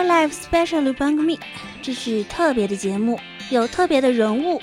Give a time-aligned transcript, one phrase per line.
[0.00, 1.38] AR Live Special 番組，
[1.82, 3.20] 这是特别的节目，
[3.50, 4.58] 有特别的人物，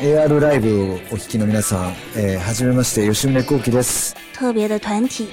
[0.00, 5.28] AR ライブをお聞きの皆さん、えー、はじめまして吉宗幸喜です特别的团体，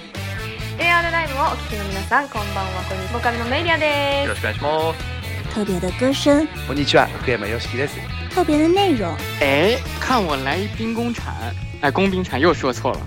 [0.77, 5.53] AR ライブをお聞きの皆さんこんばんはこんにちはボーカルのメイリアでよろしくお願いします。
[5.53, 7.95] 特别的歌声，こんにちは、福山よしきです。
[8.35, 11.33] 特别的内容，哎，看我来一兵工铲，
[11.79, 12.99] 哎，工兵铲又说错了。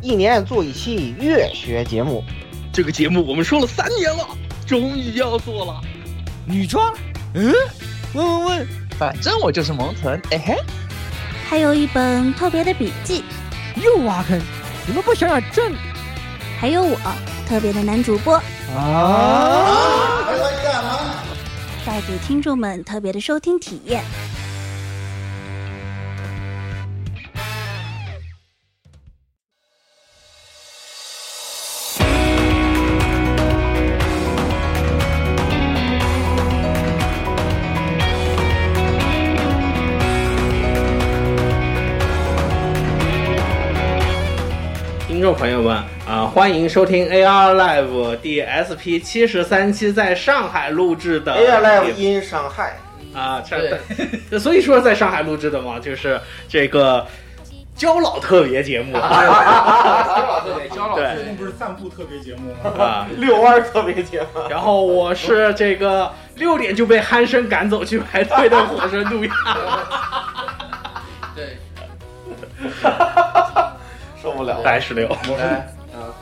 [0.00, 2.22] 一年做一期乐学节目，
[2.72, 4.28] 这个节目我们说了三年了，
[4.65, 5.81] 终于要做了。
[6.45, 6.93] 女装？
[7.33, 7.53] 嗯？
[8.13, 10.55] 问问问，反正我就是萌豚，哎嘿，
[11.49, 13.25] 还有一本特别的笔记，
[13.75, 14.39] 又挖坑！
[14.87, 15.73] 你们不想想正
[16.59, 16.97] 还有我
[17.45, 18.35] 特别的男主播，
[18.73, 20.23] 啊？
[21.85, 24.03] 带给听众们特别的收听体验。
[45.25, 45.75] 众朋友们
[46.07, 52.77] 啊、欢迎收听 AR Live 第 SP 七十三期在上海录制的 AR Live in 上海，
[53.11, 53.75] 啊，这
[54.29, 57.03] 对， 所以说在上海录制的嘛，就是这个
[57.75, 58.93] 焦老特别节目。
[60.95, 61.15] 对。
[61.15, 62.85] 最近不是散步特别节目吗？
[62.85, 69.31] 啊，遛弯特别节目，然后我是这个六点就被鼾声赶走去排队的火神杜亚，
[71.35, 71.57] 对，
[74.25, 74.59] 受不了。
[74.63, 75.07] 来十六，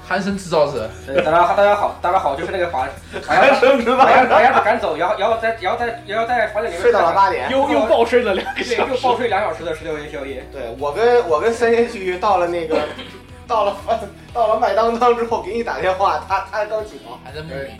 [0.09, 0.89] 鼾声制造者，
[1.23, 2.85] 大家好，大家好，大家好，就是那个 把
[3.25, 7.49] 把鼾声知道把鸭把鸭子赶走，然后然后在然后在然后在房间里面睡到了八点。
[7.49, 10.45] 又又暴睡了两个对，小时，又暴睡两小时的十六元宵夜。
[10.51, 12.77] 对我跟我跟三仙旭到了那个
[13.47, 13.77] 到了
[14.33, 17.17] 到了麦当当之后，给你打电话，他他刚起床。
[17.23, 17.71] 还在梦里。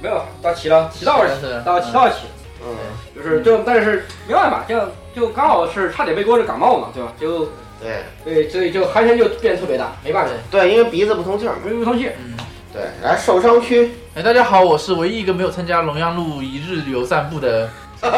[0.00, 2.26] 没有，到齐了，齐到了是是，到齐到齐，
[2.64, 2.74] 嗯，
[3.14, 7.12] 就是就但是没办法，这样就刚好是差点被过这感冒嘛，对吧？
[7.20, 7.48] 就
[7.80, 8.02] 对。
[8.24, 11.58] 对，所以就鼾声就变得特别大，没办法，对，因为鼻子不通气儿嘛。
[11.64, 12.10] 没不通气。
[12.18, 12.36] 嗯，
[12.72, 17.70] 对，来受伤区，哎，大家好，我是唯一一个没有参加龙阳路一日游散步的，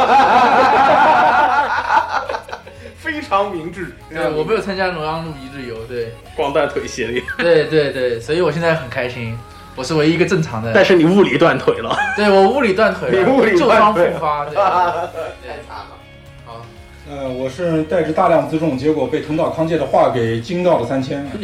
[2.98, 3.94] 非常明智。
[4.10, 9.38] 对我没有参加龙阳路一日游，对，光断腿系列，对对对，所以我现在很开心，
[9.76, 14.56] 我是唯一一个正常的，但是你物理断腿了，对我物理断腿了， 你物理旧伤断腿复发，对，
[17.10, 21.26] 呃，我是带着大量辎重，结果被藤岛康介的话给惊到了三千。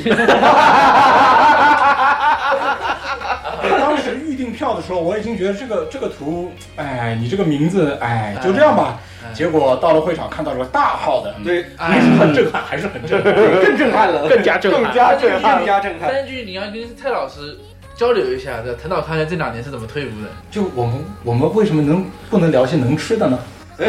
[3.77, 9.01] 当时预订票的时候，我已经觉得这个这个图，哎，你这个名字，哎，就这样吧。
[9.01, 13.35] 哎结果到了会场看到了个大号的，对，还是，很震撼，还是很震撼。
[13.35, 16.13] 更震撼了，更加震撼更加震撼更加震撼。
[16.13, 17.59] 三句你要跟蔡老师
[17.97, 20.29] 交流一下，这藤岛康介这两年是怎么退伍的？
[20.49, 23.37] 就我们我们为什么能不能聊些能吃的呢？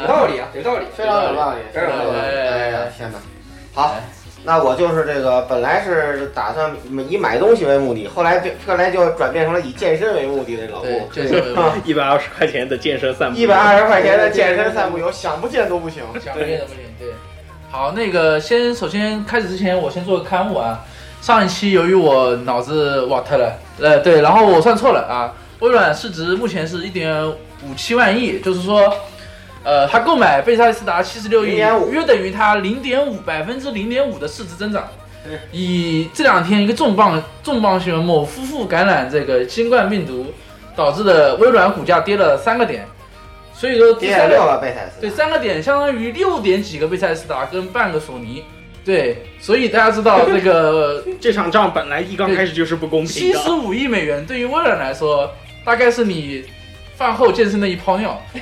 [0.00, 0.86] 有道理啊，有道理。
[0.96, 2.18] 非常有道理，非常有道理。
[2.18, 3.18] 哎呀，天哪！
[3.74, 3.94] 好，
[4.44, 6.70] 那我就是这个，本来是打算
[7.08, 11.60] 以买东西为目的，后来就后来就转变成了以健身为目的的老对顾，。
[11.84, 16.02] 一百二十块钱的健身散步，一百二十块钱的健身散步游，想不见都不行。
[16.24, 16.82] 想不见都不行。
[16.98, 17.08] 对，
[17.70, 20.80] 好，那个先首先开始之前，我先做个刊物啊。
[21.20, 25.34] 上一期由于我脑子瓦特了，呃，对，然后我算错了啊。
[25.58, 27.12] 微软市值目前是一点
[27.62, 28.94] 五七万亿，就是说，
[29.64, 34.88] 呃，他购买贝塞斯达七十六亿，约等于他零点五百分之零点五的市值增长。
[35.52, 40.32] 以这两天一个重磅重磅新闻，某夫妇感染这个新冠病毒，
[40.74, 42.86] 导致的微软股价跌了三个点，
[43.52, 48.42] 所以说跌了六个贝塞斯，对，三个点相当于六点几个贝塞斯达跟半个索尼。
[48.84, 53.50] 对，所以大家知道这个 这场仗本来一刚开始就是不公平的七十。
[53.50, 55.30] 五亿美元对于微软来说，
[55.62, 56.42] 大概是你
[56.98, 58.20] 饭后健身的一泡尿。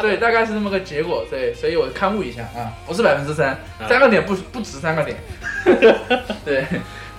[0.00, 1.26] 对，大概是这么个结果。
[1.28, 3.58] 对，所以我刊物一下啊，不是百分之三，
[3.88, 5.16] 三个点不不止三个点。
[6.44, 6.64] 对，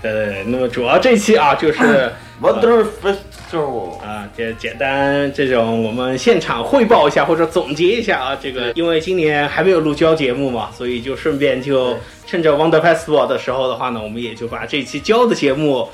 [0.02, 2.12] 对对对，那么主要这期啊，就是。
[2.42, 11.96] Wonder Festival，啊，这简单这种我们现场汇报一下或者总结一下啊，这个因为今年还没有录交节目嘛，所以就顺便就
[12.26, 15.88] 趁着 Wonder Festival 的时候的话呢，我们也就把这期交的节目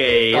[0.00, 0.32] 给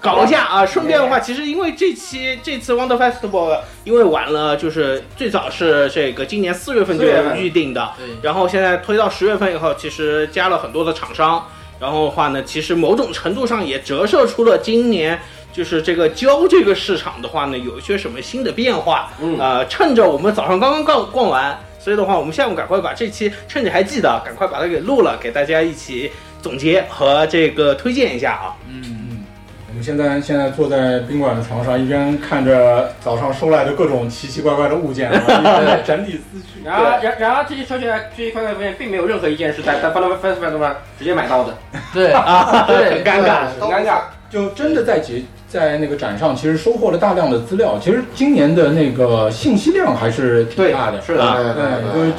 [0.00, 0.64] 搞一下啊。
[0.64, 11.44] 顺便的话，其实因为这期这次 Wonder Festival 因为晚了，就是最早是这个今年四月份就4月份预定的，对然后现在推到十月份以后，其实加了很多的厂商。
[11.80, 15.18] 然后的话呢，其实某种程度上也折射出了今年
[15.52, 19.10] 就是这个胶这个市场的话呢，有一些什么新的变化。
[19.20, 26.10] 嗯呃，趁着我们早上刚刚逛逛完，所以的话，我们下午赶快把这期趁着还记得，赶快把它给录了，给大家一起
[26.44, 28.52] 总结和这个推荐一下啊。
[28.68, 29.24] 嗯嗯，
[29.70, 36.60] 我们现在现在坐在宾馆的床上，一边看着早上收来的各种奇奇怪怪的物件，一边在整理思绪。
[36.62, 41.56] 然而，然然而这些收起来这些快快发现，并没有任何一件是在在 Final Festival 上直接买到的。
[41.94, 44.00] 对啊，对很尴尬，很尴尬。
[44.30, 47.78] 就真的在节在那个展上，其实收获了大量的资料。
[47.80, 51.00] 其实今年的那个信息量还是挺大的。
[51.00, 52.12] 是的，对，就是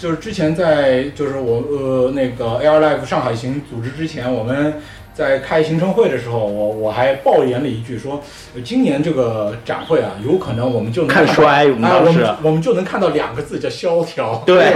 [0.00, 4.80] 就是之前在就是我呃那个 Air Life 上海行组织之前，我们。
[5.12, 8.22] 在开行程会的时候，我我还爆言了一句说，
[8.64, 14.42] 今年这个展会啊，有可能我们就能看衰，我们当时我们就能看到两个字叫萧条。
[14.46, 14.72] 对，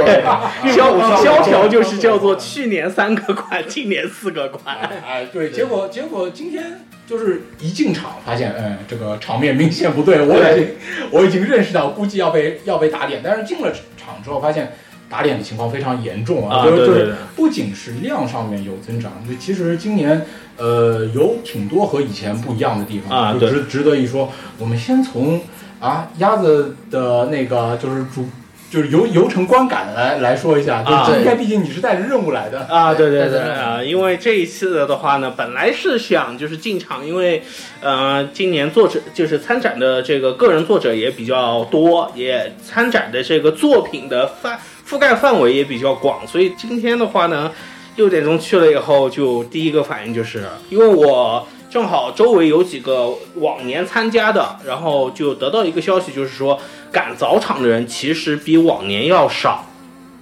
[0.70, 4.76] 萧 萧条就是叫做去年三个馆，今年四个馆。
[5.06, 10.68] 哎，对，结果结果今天就是一进场发现，嗯，这个场面明显不对，我已经
[11.10, 13.22] 我已经认识到，估计要被要被打脸。
[13.24, 14.74] 但是进了场之后发现。
[15.08, 16.64] 打脸的情况非常严重啊！
[16.64, 24.32] 就是就是不仅是量上面有增长，就其实今年呃有挺多和以前不一样的地方啊，值值得一说。
[24.58, 25.40] 我们先从
[25.78, 28.28] 啊鸭子的那个就是主
[28.70, 37.44] 就是游游程观感来来说一下，就应该毕竟你是带着任务来的啊，对对对啊，因为这一次的话呢，本来是想就是进场，因为
[37.80, 44.58] 呃今年作者就是参展的这个个人作者也比较多，也参展的这个作品的范。
[44.88, 47.50] 覆盖范围也比较广，所以今天的话呢，
[47.96, 56.60] 六点钟去了以后，就第一个反应就是，因为我正好周围有几个往年参加的，然后就得到一个消息，就是说
[56.92, 59.66] 赶早场的人其实比往年要少，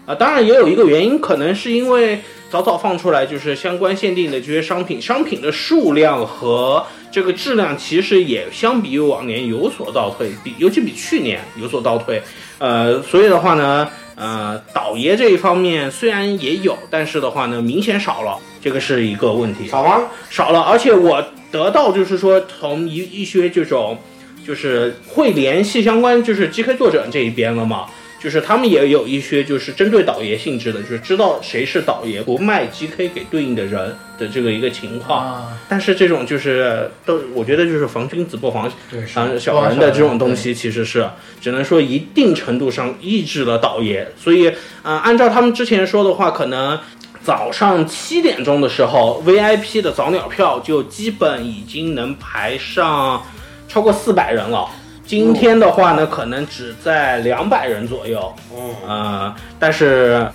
[0.07, 12.23] 啊，当然也有一个原因，可能是因为早早放出来，就是相关限定的这些商品，商品的数量和这个质量其实也相比于往年有所倒退，比尤其比去年有所倒退，
[12.59, 13.89] 呃，所以的话呢。
[14.15, 19.67] 呃，导爷这一方面虽然也有，但是的话呢，明显少了，这个是一个问题。
[19.69, 20.03] 少吗？
[20.29, 23.99] 少了，而且我得到就是说，从一一些这种，
[24.47, 27.87] 就是会联系相关，就是 GK 作者这一边了嘛。
[28.23, 35.53] 就是他们也有一些就是针对导爷性质的，就是知道谁是导爷，不卖 GK 给对应的人的这个一个情况。
[35.69, 38.71] 但是这种就是都，我觉得就是防君子不防
[39.15, 41.05] 啊小人的这种东西，其实是
[41.41, 44.07] 只能说一定程度上抑制了导爷。
[44.17, 44.49] 所以
[44.83, 46.79] 啊，按照他们之前说的话，可能
[47.25, 53.21] 早上七点钟的时候，VIP 的早鸟票就基本已经能排上
[53.67, 54.69] 超过四百人了。
[55.13, 58.35] 今天的话呢，可能只在两百人左右。
[58.57, 60.27] 嗯，呃，但是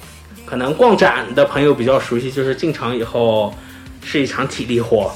[0.46, 3.52] 可能逛展的朋友比较熟悉，就是进场以后
[4.04, 5.12] 是一场体力活。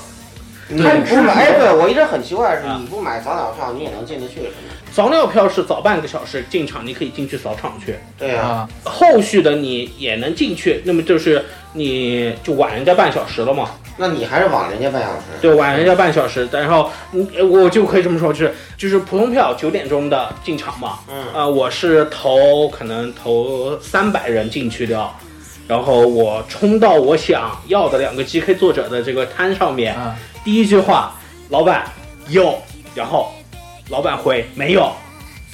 [0.67, 1.33] 你不买？
[1.33, 4.73] 哎，对 我一直很奇怪是，你不买早鸟票，你也能进得去是吗？
[4.91, 7.97] 早鸟票是早半个小时进场，你可以进去扫场去。
[8.17, 13.69] 对啊，后续的你也能进去，那么就是你就晚人家半小时了嘛。
[14.01, 15.21] 那你还是晚人家半小时？
[15.39, 20.99] 对，晚人家半小时，然后你我就可以这么说，就是就是普通票九点钟的进场嘛。
[21.07, 25.07] 嗯啊，我是投可能投三百人进去的，
[25.67, 29.95] 然后我冲到我想要的两个 GK 作者的这个摊上面，
[30.43, 31.13] 第一句话，
[31.49, 31.85] 老板
[32.27, 32.59] 有，
[32.95, 33.31] 然后。
[33.89, 34.89] 老板回没有，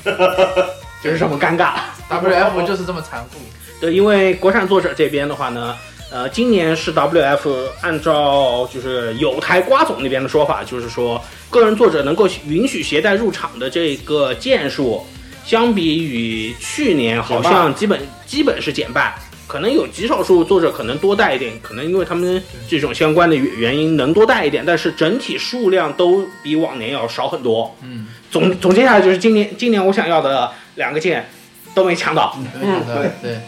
[1.03, 1.71] 就是这么尴尬。
[2.07, 3.39] WF 就是这么残酷。
[3.81, 5.75] 对，因为国产作者这边的话呢，
[6.09, 7.49] 呃，今年是 WF
[7.81, 15.05] 按照就是有台瓜总那边的说法，就是说个人作者能够允许携带入场的这个件数，
[15.45, 19.13] 相比于去年好像基本基本是减半。
[19.47, 27.73] 可能有极少数作者可能多带一点，可能因为他们这种相关的原因能多带一点，但是整体数量都比往年要少很多。
[27.81, 31.29] 嗯，总总结下来就是今年今年我想要的两个件
[31.73, 32.37] 都没抢到。
[32.61, 33.39] 嗯，对对，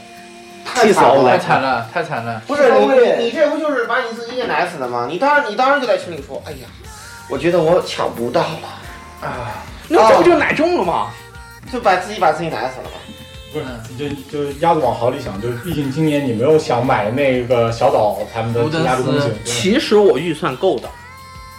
[0.82, 2.42] 气死我了，太惨了，太惨了。
[2.48, 5.08] 不是你你这不就是把你自己给奶死了吗？
[5.10, 6.68] 你当然你当然就在群里说，哎呀，
[7.30, 11.08] 我觉得我抢不到了啊，那这不就奶中了吗？
[11.72, 12.98] 就把自己把自己奶死了吧。
[13.52, 13.66] 不是，
[13.98, 19.28] 就就鸭子往好里想，就是毕竟今年你没有想买那个小岛他们的其他的东西。
[19.44, 20.88] 其实我预算够的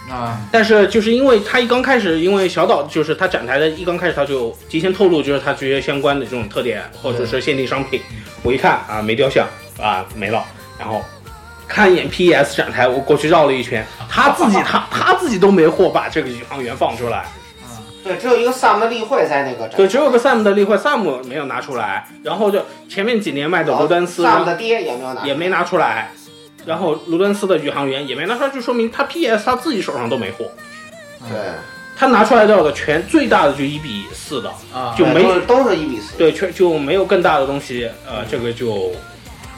[0.09, 8.01] 啊，但是就是因为他一刚开始，因为小岛就是他展台的一刚开始他就提前透露，就是他这些相关的这种特点或者是限定商品。
[8.43, 9.47] 我一看啊，没雕像
[9.81, 10.43] 啊，没了。
[10.79, 11.01] 然后
[11.67, 17.25] 看一眼 PES 展台，我过去绕了一圈，他自己 他他自己都没货把这个宇航员放出来。
[18.03, 19.67] 对，只有一个 Sam 的例会在那个。
[19.67, 22.07] 对，只有个 Sam 的例会，Sam 没有拿出来。
[22.23, 26.09] 然后就前面几年卖的卢丹斯，Sam 的爹也没有拿，也没拿出来。
[26.65, 30.45] 然后卢丹斯的宇航员也没拿出来，就说明他 PS 他自己手上都没货。
[31.29, 31.37] 对，
[32.01, 36.17] 他拿出来的全最大的就一比四的啊，就没都是一比四。
[36.17, 37.87] 对，全就没有更大的东西。
[38.09, 38.91] 呃，这个就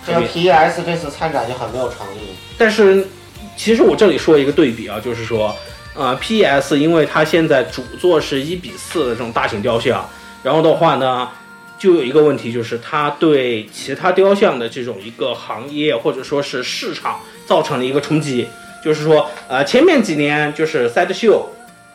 [0.06, 2.36] 这个 PS 这次参展就很没有诚意。
[2.58, 3.08] 但是
[3.56, 5.56] 其实我这里说一个对比啊，就是说。
[5.96, 10.04] 呃，PES 因为它现在主做是一比四的这种大型雕像，
[10.42, 11.30] 然后的话呢，
[11.78, 18.48] 就有一个问题，就是它对其他雕像的这种一个行业或者说是市场造成了一个冲击。
[18.84, 21.46] 就是说，呃，前面几年就是 Sideshow，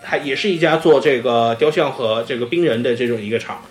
[0.08, 3.62] 还也是一家做这个雕像和这个冰人的这种一个厂，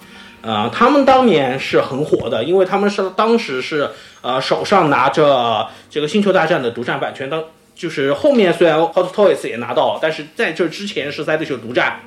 [0.41, 3.89] 呃，他们当年是很火的，因为他们是当时是
[4.21, 12.01] 呃手上拿着这个星球大战的独占版权，当就是后面虽然 Hot Toys 也拿到了，但是在这之前是 Sideshow 独占。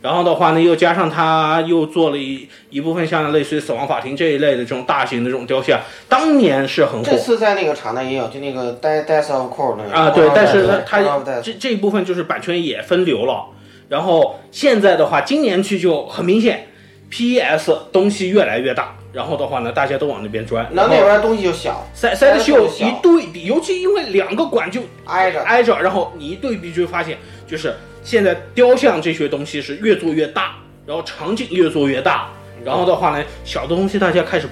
[0.00, 7.04] 然后的话呢，又加上他又做了一一部分像类似于死亡法庭这一类的这种大型的这种雕像，当年是很火。
[7.04, 13.44] 这次在那个场内也有，就那个 Death of Core 那个啊，对，但是对它 Call of 它 Death 这这一部分就是版权也分流了。
[13.92, 16.66] 然后现在的话，今年去就很明显
[17.10, 20.66] ，PES 东西越来越大，然后的话呢，大家都往那边钻。
[20.72, 30.54] 那那边东西就小，塞塞的秀小一对比，尤其因为两个馆就挨着挨着，然后你一对比就会发现，就是现在雕像这些东西是越做越大，
[30.86, 32.30] 然后场景越做越大，
[32.64, 34.48] 然后的话呢，小的东西大家开始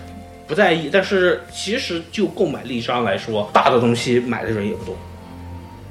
[0.46, 4.94] 不在意，但是其实就购买力上来说，大的东西买的人也不多。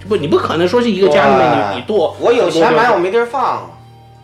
[0.08, 3.10] 不，你不可能说是一个家里面你你剁，我有钱买，我没。
[3.12, 3.70] 地儿放。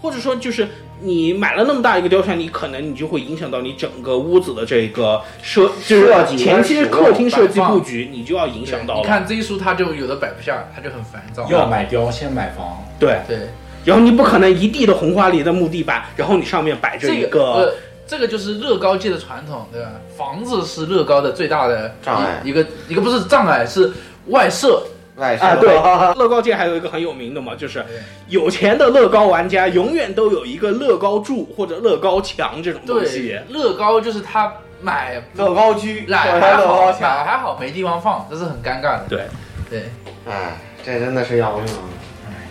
[0.02, 0.68] 或者说就是
[1.02, 9.00] 你买了那么大一个雕像，你可能你就会影响到你整个屋子的这个设，就是设计前期客厅设计布局，你就要影响到了。
[9.00, 11.48] 你看这一书，他就有的摆不下，他就很烦躁。
[11.50, 13.50] 要买雕先买房，对对，
[13.84, 17.74] 然后你不可能一地的红花梨的木地板，然后你上面摆着一这个呃，
[18.06, 19.90] 这个就是乐高界的传统，对吧？
[20.16, 23.92] 房子是乐高的最大的障碍一一个一个不是障碍，是
[24.28, 24.84] 外设。
[25.16, 25.76] 外啊，对，
[26.20, 27.84] 乐高界还有一个很有名的嘛，就是
[28.28, 33.28] 有钱的乐高玩家永远都有一个乐高柱或者乐高墙这种东西。
[33.28, 39.06] 对。，乐高就是他买乐高居，买还好乐高墙买还好没地方放，这是很尴尬的。
[39.10, 39.22] 对。
[39.70, 39.84] 对，
[40.30, 41.66] 哎，这真的是要命。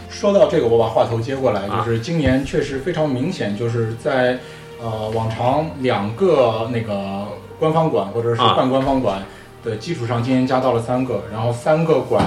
[0.09, 1.83] 说到这个，我把话头接过来，啊。
[1.85, 4.39] 就是今年确实非常明显，就是在
[4.81, 7.27] 呃往常两个那个
[7.59, 8.55] 官方馆或者是啊。
[8.57, 9.23] 半官方馆
[9.65, 12.25] 的基础上，今年加到了三个，然后三个馆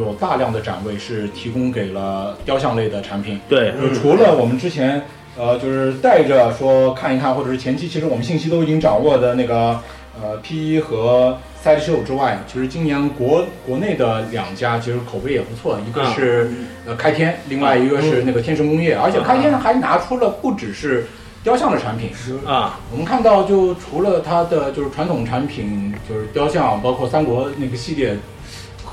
[0.00, 3.38] 有大量的展位是提供给了雕像类的产品。
[3.48, 5.02] 对就除了我们之前
[5.38, 9.78] 呃就是带着说看一看，或者是前期其实我们信息都已经掌握的那个
[10.20, 16.50] 呃 P 一和 Side Show 之外，其实今年国国内的两家其实口碑也不错，一个是、
[16.86, 21.06] 呃开天，另外一个是那个天神工业，而且开天还拿出了不只是
[21.44, 22.10] 雕像的产品，
[22.46, 28.16] 啊，我们看到就除了它的就是传统产品，就是雕像，包括三国那个系列。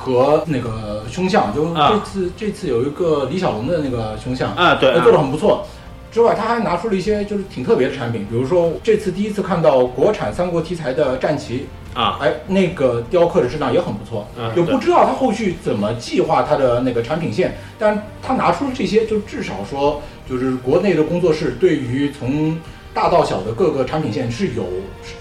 [0.08, 1.92] 和那个胸像，就啊。
[1.92, 5.68] 这次、这次有一个李小龙的那个胸像啊对呃做的很不错。
[6.10, 22.58] 之外，他还拿出了一些就是挺特别的产品，比如说这次第一次看到国产三国题材的战旗啊，哎，那个雕刻的质量也很不错，嗯就不知道他后续怎么计划他的那个产品线，但他拿出了这些，就至少说就是国内的工作室对于从
[22.94, 24.64] 大到小的各个产品线是有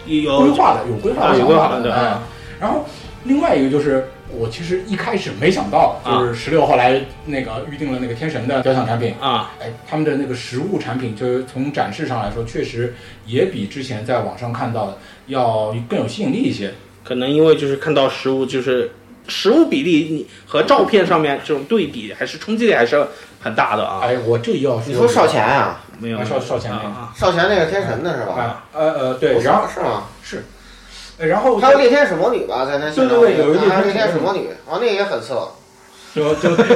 [0.07, 2.19] 有规划的，有规划啊的想法有规划的对哎，
[2.61, 2.85] 然后
[3.25, 4.09] 另外一个就是。
[4.31, 16.73] 我其实一开始没想到，就是十六后来那个预定了那个天神的雕像产品啊，哎，他们的那个实物产品，就是从展示上来说，确实也比之前在网上看到的要更有吸引力一些。
[17.05, 18.91] 可能因为就是看到实物，就是
[19.29, 23.07] 实物比例你和照片上面这种对比，还是冲击力还是
[23.41, 24.01] 很大的啊。
[24.03, 25.83] 哎，我这要说，你说少钱啊？
[25.99, 28.35] 没有啊少少钱那个啊少钱那个天神的是吧？
[28.35, 30.05] 啊，呃呃，对，是然后是吗？
[31.19, 35.49] 是，呃然后还有猎天使魔女吧，在那对对对有一个猎猎天使魔女，啊，那个也很色。
[36.15, 36.69] 就就 不要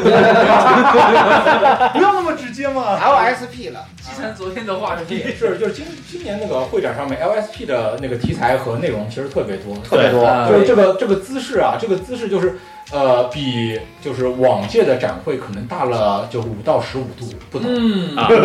[2.12, 2.98] 那么直接嘛。
[3.00, 5.22] ！LSP 了， 继承昨天的话题。
[5.32, 12.58] 是，就是今今年那个会展上面 LSP 的那个题材和内容其实特别多，特别多就是这个这个姿势啊，这个姿势就是
[12.92, 18.36] 呃比就是往届的展会可能大了就五到十五度不等，嗯啊，就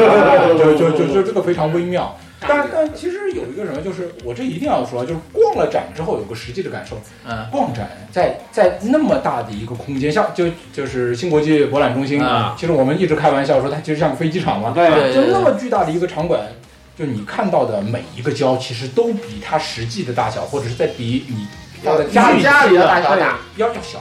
[0.78, 2.16] 就就就这个非常微妙。
[2.48, 6.98] 但但其实有一个什么，就是我这一定要说，就是逛了展之后有个实际的感受。
[7.28, 16.42] 嗯，逛展在在那么大的一个空间，像就就是新国际博览中心啊其实我们一直开玩笑说它其实像个飞机场嘛，对对就那么巨大的一个场馆，
[16.98, 21.48] 就你看到的每一个胶，其实都比它实际的大小，或者是在比你
[21.84, 24.00] 放在家里家里的大小大，要要小。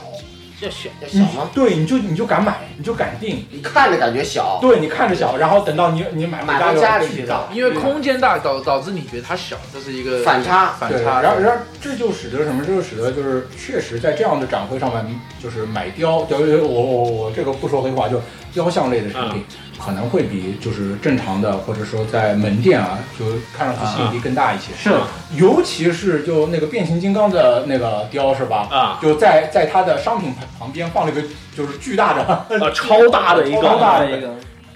[0.61, 1.49] 要小要小吗？
[1.53, 11.21] 对，你就你就敢买，你就敢定，你看着感觉小，对你看着小，然后等到你你买回买到家里去巨大，因为空间大导导致你觉得它小，这是一个反差对，反差。
[11.21, 12.63] 然后然后这就使得什么？
[12.65, 18.21] 这就使得就是确实在这样的展会上面，就是买雕，就我我我这个不说黑话，就
[18.55, 19.43] 雕像类的产品，
[19.77, 24.73] 可能会比就是正常的或者说在门店啊，就看上去吸引力更大一些。
[24.75, 24.95] 是，
[25.35, 28.67] 尤其是就那个变形金刚的那个雕是吧？
[28.71, 31.21] 啊，就在在它的商品旁旁边放了一个
[31.55, 33.61] 就是巨大的 啊超大的一个。
[33.61, 34.29] 超大的一个，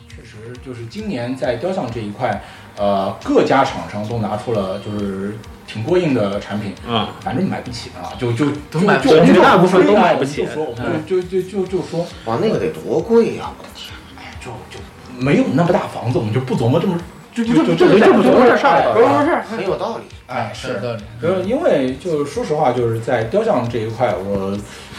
[0.10, 2.44] 确实就是今年在雕像这一块，
[2.78, 5.38] 呃，各家厂商都拿出了就是
[5.72, 13.52] 挺过硬的产品，啊，反正买不起啊，就就都买不就就绝大部分都买不起就说我们嗯就就就就就说哇，那个得多贵呀！
[13.56, 13.94] 我的天，
[14.42, 14.84] 就就
[15.24, 16.98] 没有那么大房子，我们就不琢磨这么
[17.32, 20.04] 就就就就就这不琢磨这事儿哎不是不是，很有道理。
[20.26, 24.58] 哎是的，呃，因为就是说实话，就是在雕像这一块，我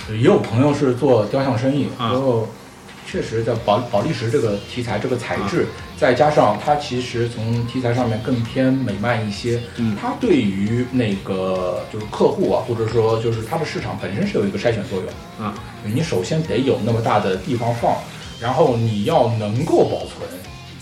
[0.09, 2.49] 也有朋友是做雕像生意，啊然后
[3.07, 5.67] 确实在宝宝利石这个题材、这个材质，
[6.01, 9.95] 再加上它其实从题材上面更偏美漫一些，嗯。
[10.01, 15.45] 它对于那个就是客户啊，或者说就是它的市场本身是有一个筛选作用。
[15.47, 15.55] 啊。
[15.85, 17.99] 你首先得有那么大的地方放，
[18.41, 20.27] 然后你要能够保存，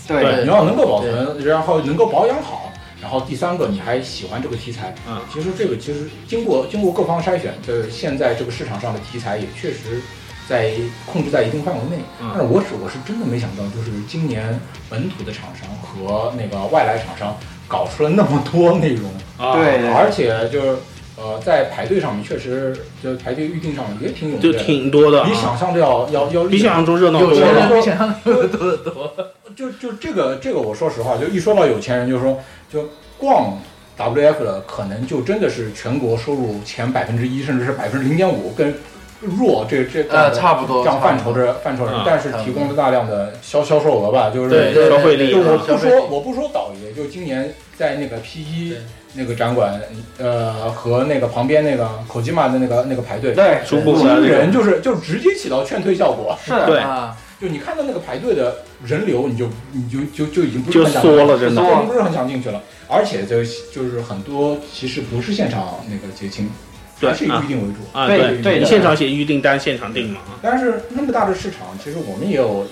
[0.07, 0.41] 对。
[0.43, 2.71] 你要能够保存，然后能够保养好，
[3.01, 10.01] 然后第三个你还喜欢这个题材，嗯，其实这个其实经过经过各方筛选，这现在这个市场上的题材也确实
[10.49, 10.71] 在
[11.05, 11.97] 控制在一定范围内。
[12.21, 17.37] 嗯但是我是我是真的没想到，就是今年本土的厂商和那个外来厂商
[17.67, 20.77] 搞出了那么多内容，啊对对而且就是
[21.15, 27.59] 呃在排队上面确实就排队预定上面也挺踊就挺多的啊，比想象的要要要比想象中热闹有钱 多了。
[27.59, 29.13] 人比想象中的多得多。
[29.55, 32.39] 就就这个这个，我说实话，就一说到有钱人，就是说
[32.71, 32.87] 就
[33.17, 33.57] 逛
[33.97, 38.73] WF 的，可能就真的是全国收入前百分之一，甚至是百分之零点五，跟
[39.21, 48.75] 弱这这呃，差不多，这样范畴的范畴但是提供了大量的销销售额吧，就是消费力啊就我不说我不说倒爷，就今年在那个 P 一
[49.13, 49.81] 那个展馆，
[50.17, 56.37] 呃，和那个旁边那个口吉玛的那个那个排队，对，逐步惊人，就是就直接起到劝退效果。
[56.45, 56.79] 是的，对。
[56.79, 61.61] 啊，就你看到那个排队的人流，你就你就就就已经不是就很想缩了，真的。
[61.61, 62.61] 已经不是很想进去了。
[62.87, 66.68] 而且就就是很多其实不是现场那个结清，对
[67.01, 67.79] 还是以预定为主。
[67.97, 70.21] 啊，对对你现场写预订单，现场订嘛。
[70.41, 72.67] 但是那么大的市场，其实我们也有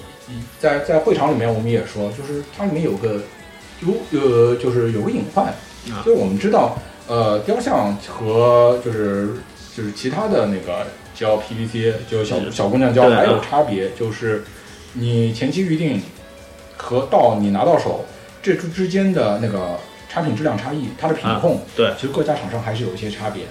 [0.60, 3.22] 在在会场里面，我们也说，就是它里面有个
[3.82, 9.30] 有呃，就是有个隐患，啊就是我们知道，呃，雕像和就是
[9.76, 14.44] 就是其他的那个胶 PVC 就小是小姑娘胶还有啊差别，就是
[14.94, 16.02] 你前期预定
[16.76, 18.06] 和到你拿到手
[18.42, 19.78] 这之之间的那个
[20.10, 23.44] 产品质量差异，它的品控，对其实各家厂商还是有一些差别。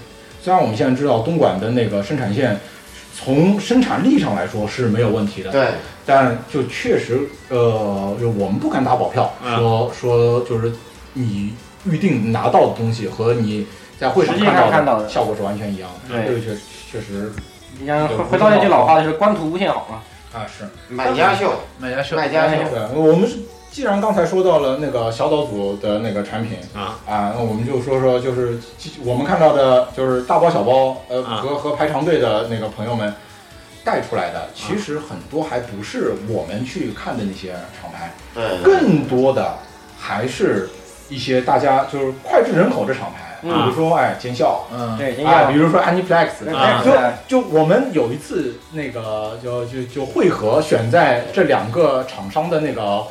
[0.46, 2.56] 虽然我们现在知道东莞的那个生产线
[3.12, 5.66] 从生产力上来说是没有问题的，对，
[6.06, 9.58] 但就确实，呃，就我们不敢打保票，嗯。
[9.58, 10.72] 说说就是
[11.14, 11.52] 你
[11.84, 13.66] 预定拿到的东西和你
[13.98, 15.02] 在会场实际上看看到的。
[15.02, 16.14] 的效果是完全一样的。
[16.14, 16.26] 对。
[16.28, 16.56] 这个确
[16.92, 17.32] 确实
[17.80, 20.00] 你像回回到那句老话，就是官图无限好嘛。
[20.32, 20.64] 啊是。
[20.88, 23.38] 买家秀，买家秀，卖家秀，对，我们是
[23.76, 26.98] 既然刚才说到了那个小岛组的那个产品啊。
[27.06, 28.58] 啊，那我们就说说就是
[29.04, 31.42] 我们看到的，就是大包小包，呃，啊。
[31.42, 33.12] 和和排长队的那个朋友们
[33.84, 39.54] 带出来的，其实很多还不是我们去看的那些厂牌，对，更多的
[39.98, 40.70] 还是
[41.10, 44.64] 一些大家就是脍炙人口的厂牌，比嗯如说哎尖效。
[44.72, 53.02] 嗯，对，啊，比如说 Aniplex，啊就就我们有一次那个就就就汇合选在这两个厂商的那个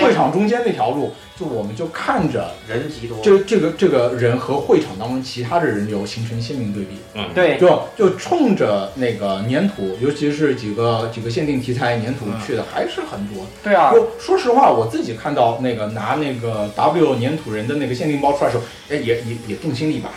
[0.00, 13.44] 会场中间那条路，就我们就看着人极多，这这个这个人和会场当中其他的人流形成鲜明对比，嗯，对，就就冲着那个粘土，尤其是几个几个限定题材粘土去的还是很多。
[13.64, 20.10] 对啊，就说实话，我自己看到那个拿那个 W 粘土人的那个限定包出来的时候，哎，也也也动心了一把，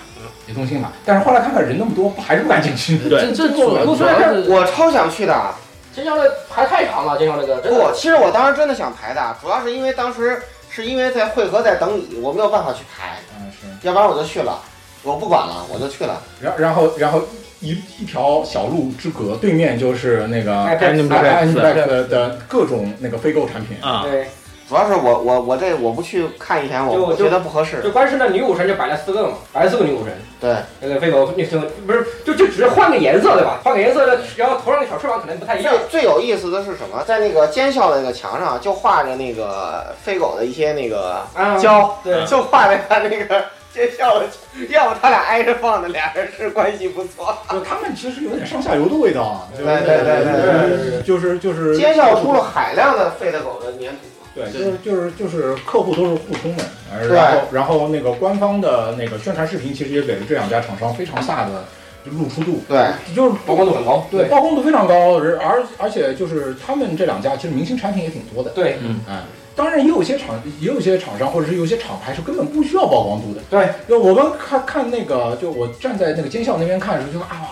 [0.48, 0.94] 也动心了。
[1.04, 2.96] 但是后来看看人那么多，还是不敢进去。
[3.10, 3.34] 对。
[3.34, 5.52] 这这主要主要是我超想去的。
[5.96, 10.40] 金宵的排太长了，金宵那个真不，其实我当时真的想排的，主要是因为当时
[10.78, 13.88] 是因为在汇合在等你，我没有办法去排，嗯，是。
[13.88, 14.62] 要不然我就去了，
[15.02, 16.22] 我不管了，我就去了。
[16.40, 17.24] 然然后然后
[17.62, 23.76] 一一条小路之隔，对面就是那个哎 Aniplex Aniplex 的的各种那个非购产品。
[23.82, 24.28] 啊，对，
[24.68, 27.82] 主要是我我我这我不去看一天，我觉得不合适。
[27.82, 30.14] 就光是那女武神就摆了四个嘛，摆了四个女武神。
[30.42, 33.62] 对，那个飞狗，那就不是就就只是换个颜色对吧？
[33.64, 35.74] 换个颜色，然后头上那小翅膀可能不太一样。
[35.90, 37.02] 最最有意思的是什么？
[37.08, 44.26] 在那个尖校的那个墙上就画着那个飞狗的一些那个啊，胶，对就画着他那个奸笑的，
[44.70, 47.36] 要不他俩挨着放的，俩人是关系不错。
[47.50, 49.48] 就他们其实有点上下游的味道啊。
[49.56, 54.00] 对对对对对，就是就是尖笑出了海量的飞的狗的粘土。
[54.38, 61.66] 对，就是就是就是客户都是互通的，呃然后然后那个官方的那个宣传视频其实也给了这两家厂商非常大的
[62.06, 69.24] 就露出度，对，就是曝光度很高，对，曝光度非常高，而而而且就是他们这两家其实明星产品也挺多的，对，嗯，哎，
[69.56, 77.50] 当然也有些厂也有些厂商或者是有些厂牌是根本不需要曝光度的，对，就我们看看那个，就我站在那个监校那边看的时候，就说啊，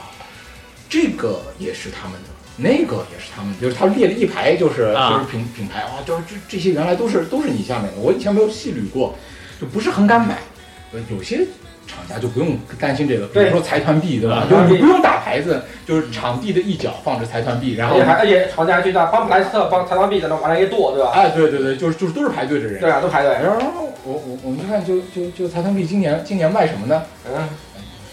[0.88, 2.35] 这个也是他们的。
[2.58, 9.16] 那个也是他们，就是他列了一排，就是、啊就是品品牌啊，就是这这些原来都是都是你下面的，我以前没有细捋过，
[9.60, 10.38] 就不是很敢买。
[10.94, 11.46] 呃有些
[11.86, 14.38] 厂家就不用担心这个，比如说财团币，对吧？
[14.38, 21.12] 啊就你不用打牌子，就是场地的一角放着财团币，然后而且还而且厂家去那帮普莱斯特帮财团币在那往那一剁，对吧？
[21.14, 22.80] 哎，对对对，就是就是都是排队的人。
[22.80, 23.34] 对啊，都排队。
[23.34, 27.04] 然后我我我们就看就就就财团币今年今年卖什么呢？
[27.28, 27.50] 嗯，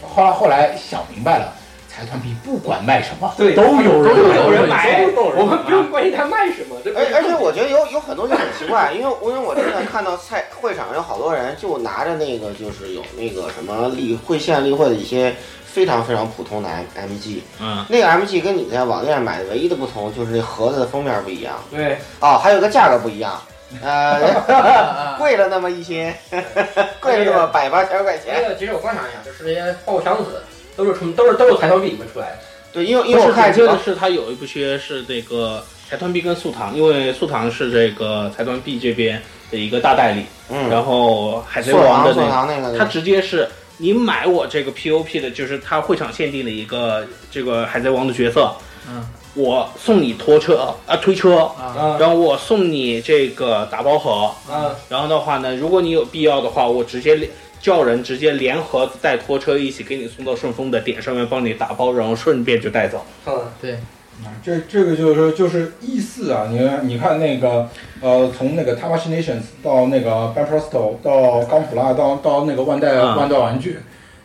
[0.03, 1.55] 后来后来想明白了。
[1.95, 6.77] 财团币不管卖什么，对，都有人都有人买，我们不用关心他卖什么。
[6.97, 15.35] 而而且我觉得有有很多就很奇怪，因为因为我真的看到菜会场有好多人就拿着那个就是有那个什么例会县例会的一些
[15.67, 23.41] 非常非常普通的 M M G，嗯，那个 M G 跟你在网店买的唯一的不同就是那盒子的封面不一样，对，哦，还有个价格不一样，
[23.83, 26.15] 呃， 贵了那么一些，
[27.01, 28.37] 贵了那么百八千块钱。
[28.43, 30.43] 这个其实我观察一下，就是这些爆箱子
[30.77, 32.39] 都是从都是都是财团币里面出来的。
[32.73, 48.51] 对，因为因为我看这个是它有一部些是这个财团币跟速堂，因为速堂是这个财团币这边的一个大代理，嗯，然后海贼王的那个，它直接是你买我这个 POP 的，就是它会场限定的一个这个海贼王的角色，
[48.89, 57.29] 嗯，我送你拖车啊推车啊，然后我送你这个打包盒啊，然后的话呢，如果你有必要的话，我直接
[57.63, 63.07] 叫人直接连盒子带拖车一起给你送到顺丰的点上面，帮你打包，然后顺便就带走。
[63.27, 63.79] 嗯，对。
[64.23, 67.69] 啊，这这个就是说，就是意思啊，你看你看那个，
[68.01, 73.79] 呃，从那个 Nations 到那个 b a n p r o s t o 到钢普拉，到到那个万代、嗯万代玩具，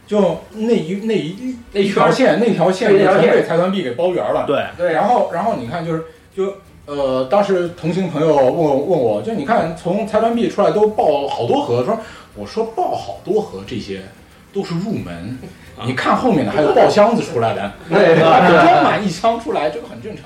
[0.06, 4.46] 就那一那一那一条线，那条线就全被财团币给包圆了。
[4.46, 4.94] 对对。
[4.94, 6.04] 然后然后你看，就是
[6.36, 6.54] 就
[6.86, 11.98] 呃，当时同行朋友问问我，就你看从财团币出来都爆好多盒，说
[12.38, 14.02] 我说爆好多盒这些
[14.54, 15.38] 都是入门。
[15.86, 20.26] 你看后面的还有爆箱子出来的， 对装满一箱出来，这个很正常。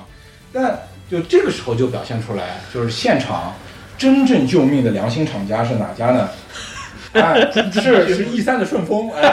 [0.54, 3.54] 但就这个时候就表现出来，就是现场
[3.98, 6.30] 真正救命的良心厂家是哪家呢？
[7.14, 9.12] 哎，是 是 E 三的顺丰。
[9.12, 9.30] 哎，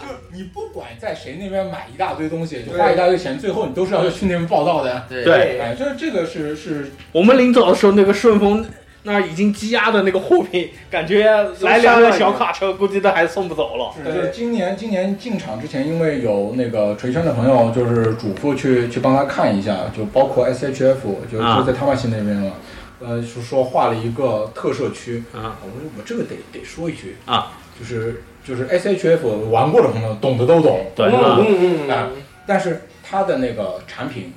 [0.00, 5.04] 就你不管在谁那边买一大堆东西，就花一大堆钱，最后你都是要去那边报道的。
[5.10, 8.64] 对哎，就是这个是是我们临走的时候，那个顺丰。
[9.04, 11.24] 那已经积压的那个货品，感觉
[11.62, 13.92] 来两个小卡车，估计都还送不走了。
[13.96, 20.98] 是，就是今年今年进场之前，因为有那个锤圈的朋友，就是嘱咐去去帮他看一下，就包括 SHF，
[21.30, 22.52] 就就在汤马西那边了。
[23.00, 25.24] 呃，是说画了一个特摄区。
[25.34, 27.16] 啊，我说我这个得得说一句。
[27.26, 32.08] 啊，就是就是 SHF 玩过的朋友懂的都懂，对，嗯嗯啊，
[32.46, 34.32] 但是它的那个产品，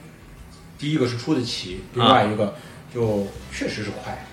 [0.79, 2.55] 第一个是出得起，另外一个
[2.91, 4.25] 就确实是快。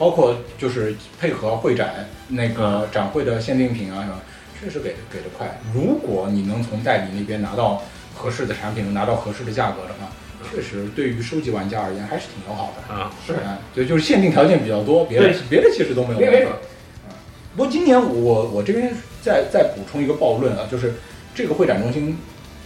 [0.00, 4.18] 包括就是配合会展那个展会的限定品啊什么，
[4.58, 5.60] 确实给给的快。
[5.74, 7.82] 如果你能从代理那边拿到
[8.14, 10.10] 合适的产品，拿到合适的价格的话，
[10.50, 13.12] 确实对于收集玩家而言还是挺友好的啊。
[13.26, 16.50] 是啊，对，就是限定条件比较多，别的别的其实都没有办法。
[16.50, 17.12] 啊，
[17.54, 20.94] 不过今年我我这边再再补充一个暴论啊，就是
[21.34, 22.16] 这个会展中心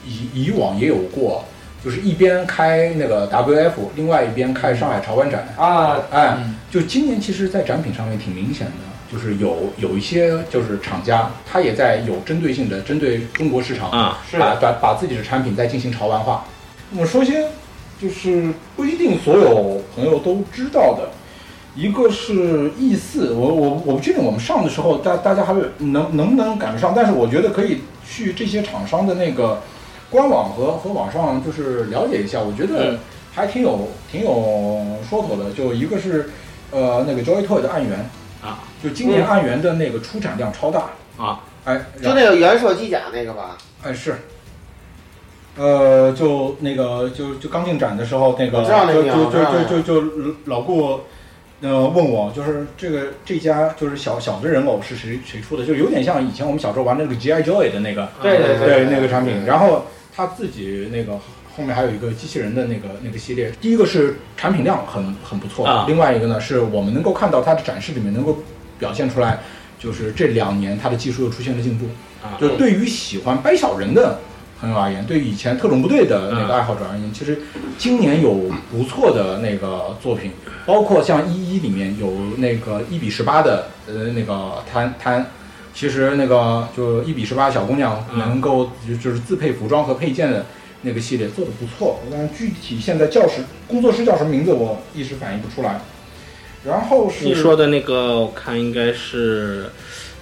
[0.06, 1.44] 以以往也有过。
[1.84, 6.38] 就是一边开那个 WF，另外一边开上海潮玩展啊，哎，
[6.70, 8.72] 就今年其实，在展品上面挺明显的，
[9.12, 16.46] 就是有有一些就是厂家，他也在有针对性的针对中国市场啊，把把把自己的产品在进行潮玩化。
[16.90, 17.48] 那么说些
[18.00, 21.10] 就是不一定所有朋友都知道的，
[21.76, 29.60] 一个是 E 四，我我我不确定我们上的时候大大家还能能不能赶得上，但是我觉得可以去这些厂商的那个。
[30.14, 32.96] 官网和和网上就是了解一下，我觉得
[33.34, 35.50] 还挺有、嗯、挺有说头的。
[35.50, 36.30] 就一个是，
[36.70, 37.98] 呃，那个 Joy Toy 的暗源
[38.40, 40.90] 啊，就今年暗源的那个出产量超大。
[41.18, 44.14] 啊，哎，就那个原射机甲那个吧，哎是，
[45.56, 51.00] 呃，就那个就就刚进展的时候，那个就就就就就就老顾。
[51.60, 59.44] 呃，问我就是这个这家就是小小的人偶是谁谁出的，就有点像以前我们小时候玩那个 G I Joy 的那个，对对对那个产品。
[59.46, 61.14] 然后他自己那个
[61.56, 68.38] 后面还有一个机器人的那个那个系列，第一个是产品量很很不错，啊、另外一个呢是我们能够看到它的展示里面能够
[68.78, 69.40] 表现出来，
[69.78, 71.86] 就是这两年它的技术又出现了进步。
[72.22, 74.18] 啊，就对于喜欢掰小人的
[74.58, 77.38] 朋友而言，对于以前特种部队的那个爱好者而言，其实
[77.76, 80.30] 今年有不错的那个作品。
[80.66, 85.26] 包括像一一里面有那个一比十八的呃那个摊摊，
[85.74, 90.46] 其实那个就一比十八小姑娘能够就就是自配服装和配件的
[90.82, 95.80] 那个系列做的不错，但是具体现在叫什工作室叫什么名字我一时反应不出来。
[96.64, 99.68] 然后是你说的那个，我看应该是，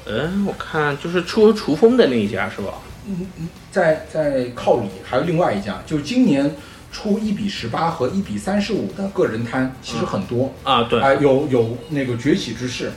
[0.07, 2.75] 嗯，我看就是出厨风的那一家是吧？
[3.07, 6.51] 嗯嗯，在在靠里还有另外一家，就是今年
[6.91, 12.91] 出一比十八和一比三十五的个人摊其实很多啊，对，啊有有那个崛起之势。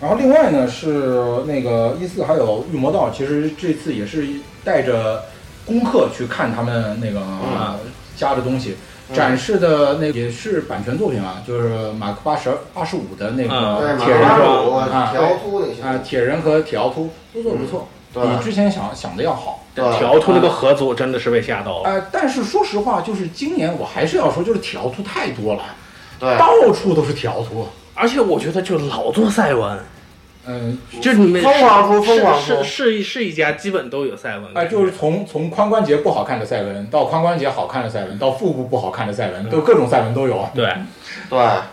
[0.00, 4.26] 然后另外呢是那个一四还有御魔道，其实这次也是
[4.62, 5.22] 带着
[5.64, 7.78] 功课去看他们那个、呃
[8.16, 8.76] 加的东西。
[9.14, 15.80] 展示的那也是版权作品啊，就是马克八十八十五的那个铁人马克85和啊铁凹凸那些。
[15.80, 19.62] 啊铁人和铁凹凸都做的不错，比之前想想的要好。
[19.76, 21.88] 条图那个合组真的是被吓到了。
[21.88, 25.62] 哎，但是说实话，就是今年我还是要说，就是条图太多了，
[26.18, 26.36] 对。
[26.36, 27.64] 到处都是条图。
[27.96, 29.78] 而且我觉得就老做赛文，
[30.46, 34.44] 嗯，就你们疯狂出疯狂出是是是是一家基本都有赛文。
[34.54, 40.48] 哎、就是从从髋关节不好看的赛文，到髋关节好看的赛文，到腹部不好看的赛文，都各种赛文都有。
[40.54, 40.72] 对，
[41.30, 41.66] 对，啊，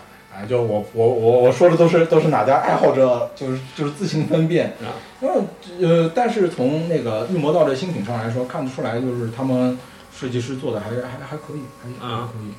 [0.48, 4.68] 就我我我我说的都是都是哪家爱好者，就是就是自行分辨。
[4.82, 5.44] 啊，那么
[5.80, 9.78] 呃，但是从那个御魔道的新品上来说，看得出来就是他们
[10.12, 12.52] 设计师做的还还还可以，还还可以。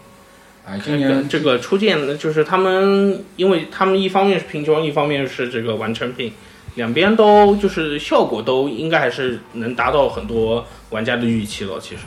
[0.66, 6.34] 哎，今年这个初见就是他们，因为他们一方面是拼装，一方面是这个完成品，
[6.74, 11.80] 两边都就是效果都应该还是能达到很多玩家的预期了。
[11.80, 12.06] 其实，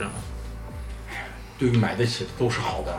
[1.57, 2.93] 对于买得起的都是好的，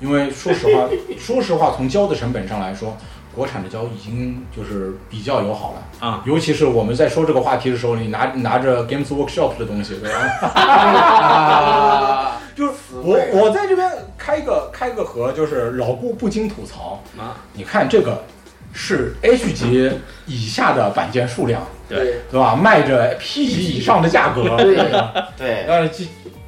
[0.00, 2.96] 因为说实话， 说实话，从胶的成本上来说，
[3.36, 6.08] 国产的胶已经就是比较友好了。
[6.08, 6.22] 啊。
[6.26, 10.18] 尤其是我们在说这个话题的时候，你拿拿着 Games Workshop 的东西，对吧？
[10.48, 12.72] 啊就是
[13.04, 17.02] 我我在这边开个开个盒，就是老顾不禁吐槽。
[17.18, 18.24] 啊，你看这个
[18.72, 19.90] 是 H 级
[20.24, 22.22] 以下的板件数量，对。
[22.30, 22.56] 对吧？
[22.56, 24.74] 卖着 P 级以上的价格，对
[25.36, 25.86] 对呃，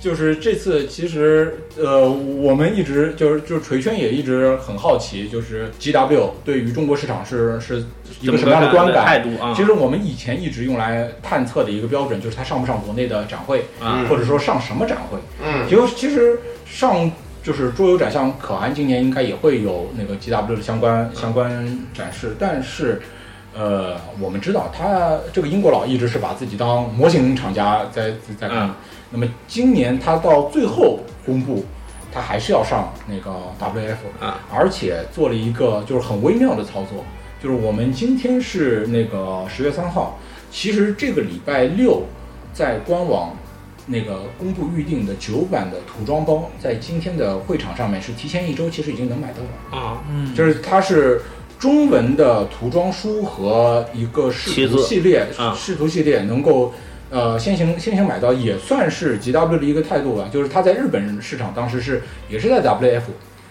[0.00, 7.84] 就就是这次其实呃，我们一直就是就是锤圈也一直很好奇，就是 GW 对于中国市场是是
[8.20, 15.18] 一个什么样的观感态度啊其实我们以前一直用来探测的一个标准就是它上不上国内的展会，啊或者说上什么展会。
[15.44, 17.10] 嗯结果其实上
[17.42, 21.50] 就是桌游展，像可汗今年应该也会有那个 GW 的相关相关
[21.92, 23.00] 展示，但是。
[23.54, 28.68] 呃，我们知道他这个英国佬一直是把自己当模型厂家在在看。
[28.68, 28.74] 嗯。
[29.10, 31.64] 那么今年他到最后公布，
[32.12, 37.02] 他还是要上那个 WF，啊，而且做了一个就是很微妙的操作，
[37.42, 40.18] 就是我们今天是那个十月三号，
[40.50, 42.02] 其实这个礼拜六
[42.52, 43.34] 在官网
[43.86, 49.80] 那个公布预定的九版的涂装包，在今天的会场上面是提前一周，其实已经能买到了。
[49.82, 50.34] 啊，嗯。
[50.34, 51.22] 就是它是
[51.58, 55.54] 中文的涂装书和一个视图系列，啊。
[55.58, 56.72] 视图系列能够
[57.10, 60.28] 呃先行先行买到，也算是 GW 的一个态度吧。
[60.32, 63.02] 就是它在日本市场当时是也是在 WF。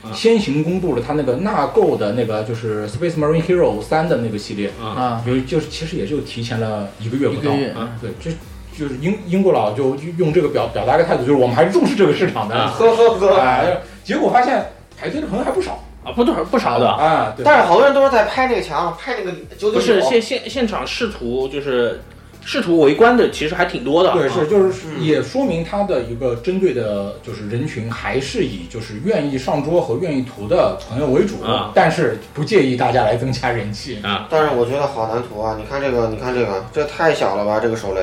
[0.03, 0.13] 啊。
[0.13, 5.21] 先行公布了它那个纳购的那个就是 Space Marine Hero 三的那个系列啊。
[5.25, 7.51] 有就是其实也就提前了一个月不到。
[7.51, 7.69] 一个月。
[7.71, 8.31] 啊，对，这
[8.77, 12.73] 就是英英国佬就用这个表表达一个态度，就是我们还是重视这个市场的，啊。
[12.77, 13.35] 呵呵呵。
[13.37, 14.65] 哎，结果发现
[14.97, 16.87] 排队的朋友还不少啊，不多不少的。
[16.89, 20.01] 啊，对，但是好多人都是在拍那个墙，拍那个九九不是。
[20.01, 22.01] 现现现场试图就是
[22.45, 24.13] 试图围观的，其实还挺多的。
[24.13, 35.57] 对，啊是就是也说明他的一个针对的，就是人群还是以就是愿意上桌和愿意涂的朋友为主，啊但是不介意大家来增加人气啊但是我觉得好难涂啊！
[35.59, 37.59] 你看这个，你看这个，这太小了吧？
[37.59, 38.01] 这个手雷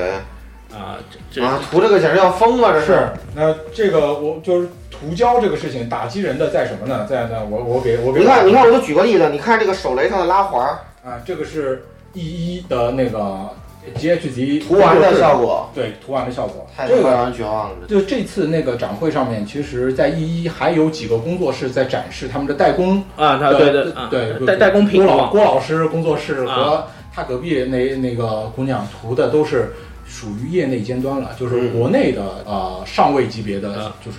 [0.75, 0.97] 啊，
[1.31, 2.73] 这啊，涂这个简直要疯了！
[2.73, 7.07] 这是，那这个我就是涂胶这个事情打击人的在什么呢？
[7.09, 13.49] 在呢，我我给我给你看，你看，我就举个例子，你看这个手雷上的拉环儿，啊，这个是 E 一的那个
[13.97, 17.75] GHD 涂完的效果，对，涂完的效果，太这个让人绝望了。
[17.87, 29.73] 就这次那个展会上面，其实，在 E 一还有几个工作室在展示他们的代工啊他对对啊对代代工品郭老啊郭老师工作室和啊他隔壁那那个姑娘涂的都是
[30.07, 34.17] 属于业内尖端了，就是嗯国内的呃上位级别的，就是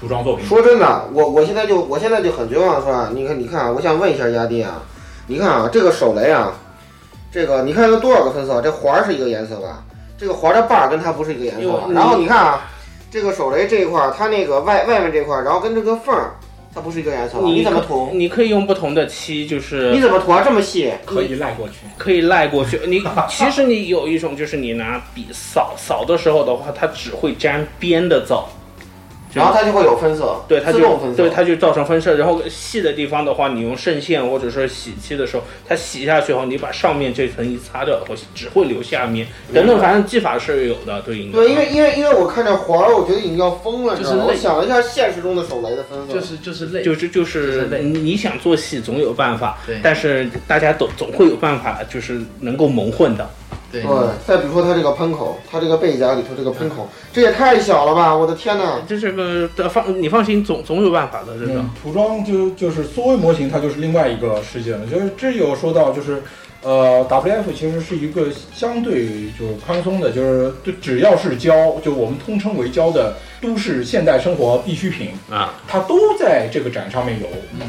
[0.00, 0.46] 涂装作品。
[0.46, 3.10] 说真的，我我现在就我现在就很绝望，是吧？
[3.12, 4.82] 你看，你看啊，我想问一下亚弟啊，
[5.26, 6.52] 你看啊，这个手雷啊，
[7.32, 8.62] 这个你看有多少个分色？
[8.62, 9.82] 这环儿是一个颜色吧？
[10.16, 11.82] 这个环儿的把儿跟它不是一个颜色？
[11.92, 12.68] 然后你看啊，
[13.10, 16.30] 这个手雷这一块儿，它那个外外面这块儿，然后跟这个缝儿，
[16.74, 17.44] 它不是一个颜色吧？
[17.44, 18.10] 你怎么涂？
[18.12, 20.42] 你可以用不同的漆，就是你怎么涂啊？
[20.44, 20.92] 这么细？
[21.04, 22.80] 可以赖过去，可以赖过去。
[22.86, 28.48] 你 其实你有一种，就是你拿笔扫扫的时候的话，它只会沾边的皂，
[29.34, 32.16] 然后它就会有分色，对，它就自动分色，对它就造成分色。
[32.16, 39.26] 然后细的地方的话，你用渗线或者说洗漆的时候，它洗下去后，你把上面这层一擦掉，会只会留下面。
[39.52, 41.32] 等等，反正技法是有的，对应。
[41.32, 44.22] 对，因为因为因为我看这环儿，我觉得已经要疯了，你知道吗？
[44.22, 53.28] 就是我想了一下现实中的手雷的分色，就是就是累，就是就是累你你想做戏总有办法对，但是大家都总会有办法，就是能够蒙混的。
[53.82, 58.14] 对对，再比如说它这个喷口，它这个背甲里头这个喷口，这也太小了吧！
[58.16, 58.80] 我的天哪！
[58.86, 61.70] 这是个的放你放心，总总有办法的，这个嗯。
[61.82, 64.86] 涂装就就是缩微模型，它就是另外一个世界了。
[64.86, 66.22] 就是这有说到，就是
[66.62, 69.06] 呃，WF 其实是一个相对
[69.38, 77.28] 就是宽松的，就是对只要是胶，就我们通称为胶的都市现代生活必需品啊，它都在这个展上面有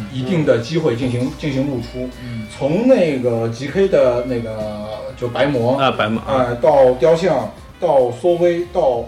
[0.10, 2.10] 一定的机会进行进行露出。
[2.50, 9.06] 从那个 GK 的那个就白模啊，白模啊、到雕像，到缩微，到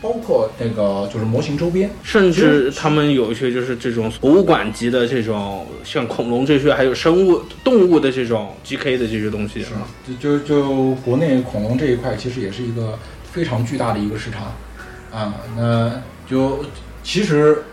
[0.00, 9.86] 包括那个就是模型周边，甚至他们有一些就是这种博物馆级的这种，像恐龙这些，还有生物、动物的这种 GK 的这些东西啊。
[10.06, 12.98] 就就就国内恐龙这一块，其实也是一个
[13.30, 14.54] 非常巨大的一个市场
[15.16, 15.34] 啊。
[15.56, 15.90] 那
[16.28, 16.64] 就
[17.02, 17.64] 其实。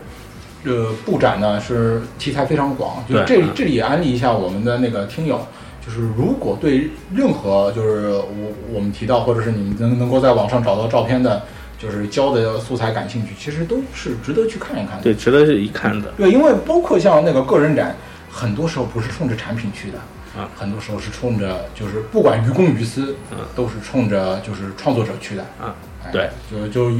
[0.66, 5.46] 呃，布展呢是题材非常广，就这里这里也安利一下我们的那个听友，
[5.86, 11.42] 就是如果对任何就是我我们提到或者是你们能能够在网上找到照片的，
[11.78, 15.02] 就是教的素材感兴趣，其实都是值得去看一看的。
[15.02, 16.10] 对，值得一看的。
[16.16, 17.94] 对，因为包括像那个个人展，
[18.30, 19.98] 很多时候不是冲着产品去的
[20.34, 23.14] 啊，很多时候是冲着就是不管于公于私，
[23.54, 25.76] 都是冲着就是创作者去的啊。
[26.06, 26.90] 哎对，就就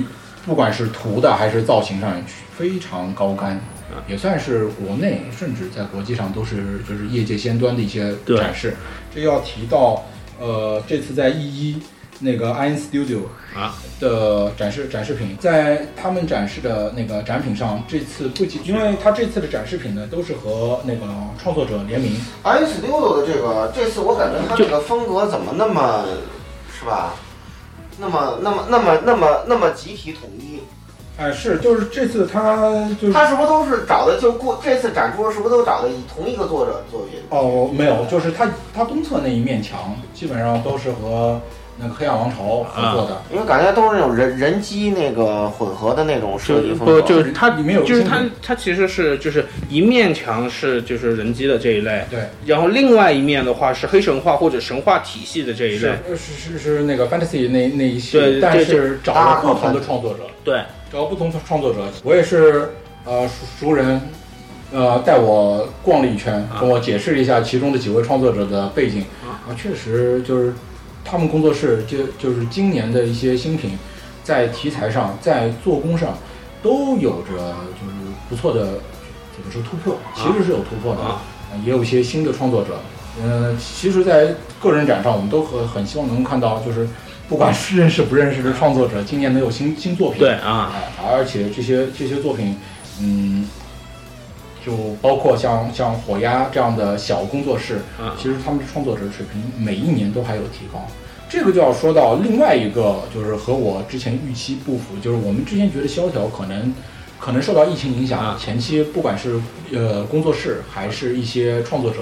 [0.46, 2.22] 不管是图的还是造型上
[2.56, 3.60] 非常高干，
[4.06, 8.76] 也算是国内甚至在国际上都是就是业界先端的一些展示。
[9.14, 10.04] 这要提到
[10.38, 11.80] 呃，这次在 E 一
[12.20, 13.20] 那个 Iron Studio
[13.56, 21.06] 啊的展示展示品，在他们展示的那个展品上，这次不仅因为他这次的展示品呢都是和那个
[21.42, 22.12] 创作者联名。
[22.44, 26.04] Iron Studio 的这个这次我感觉它这个风格怎么那么
[26.78, 27.14] 是吧？
[27.98, 30.60] 那么那么那么那么那么集体统一？
[31.16, 32.68] 哎，是，就是这次他
[33.00, 37.20] 就是他是不是都是找的就过这次展出是不是都找的以同一个作者作品？
[37.28, 41.40] 哦，没有，就是他他东侧那一面墙基本上都是和
[41.76, 47.02] 那个黑暗王朝合作的，因为感觉都是那种人人机那个混合的那种设计风不格。
[47.02, 62.70] 就是它里面有就是它它其实是就是一面墙是就是人机的这一类，对，然后另外一面的话是黑神话或者神话体系的这一类，是是是是那个 fantasy 那那一些，对，但对是找了不同的创作者，对，找不同的创作者，我也是
[63.04, 64.00] 呃熟熟人，
[64.72, 69.04] 呃带我逛了一圈，跟我解释了一下其中的几位创作者的背景。
[69.24, 70.54] 啊，确实就是
[71.04, 73.78] 他们工作室就就是今年的一些新品，
[74.22, 76.16] 在题材上，在做工上
[76.62, 77.94] 都有着就是
[78.28, 78.78] 不错的
[79.34, 81.00] 怎么说突破，其实是有突破的，
[81.64, 82.80] 也有一些新的创作者。
[83.22, 86.88] 嗯，其实，在个人展上，我们都很很希望能看到，就是
[87.28, 90.18] 不管是认识不认识的创作者，今年能有新新作品。
[90.18, 92.56] 对啊哎而且这些这些作品，
[93.00, 93.48] 嗯，
[94.64, 94.72] 就
[95.02, 100.86] 包括像像火鸭这样的小工作室，啊其实他们的创作者水平每一年都还有提高。
[101.28, 106.72] 这个就要说到另外一个，就是和我之前预期不符，就是我们之前觉得萧条可能
[107.18, 109.40] 可能受到疫情影响，前期不管是
[109.72, 112.00] 呃工作室还是一些创作者，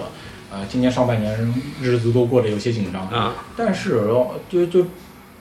[0.52, 3.34] 呃，今年上半年日子都过得有些紧张啊。
[3.56, 4.84] 但是呃就就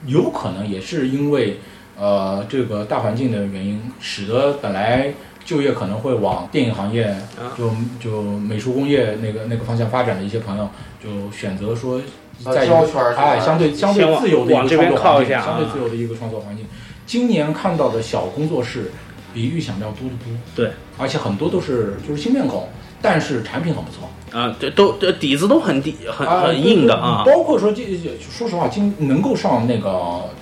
[0.06, 1.60] 有可能也是因为
[1.98, 5.12] 呃这个大环境的原因，使得本来
[5.44, 7.14] 就业可能会往电影行业，
[7.56, 10.68] 就就美术工业那个那个方向发展的一些朋友，
[11.02, 12.00] 就选择说
[12.44, 16.66] 在一个哎相对相对自由的一个往这边创作环境，靠一下相对啊自由的一个创作环境。
[17.06, 18.90] 今年看到的小工作室
[19.34, 22.68] 比预想要多得多，对，而且很多都是就是新面孔，
[23.00, 24.08] 但是产品很不错。
[24.30, 27.82] 啊，对，都对底子都很底很啊很硬的啊，包括说这
[28.18, 29.90] 说实话，今能够上那个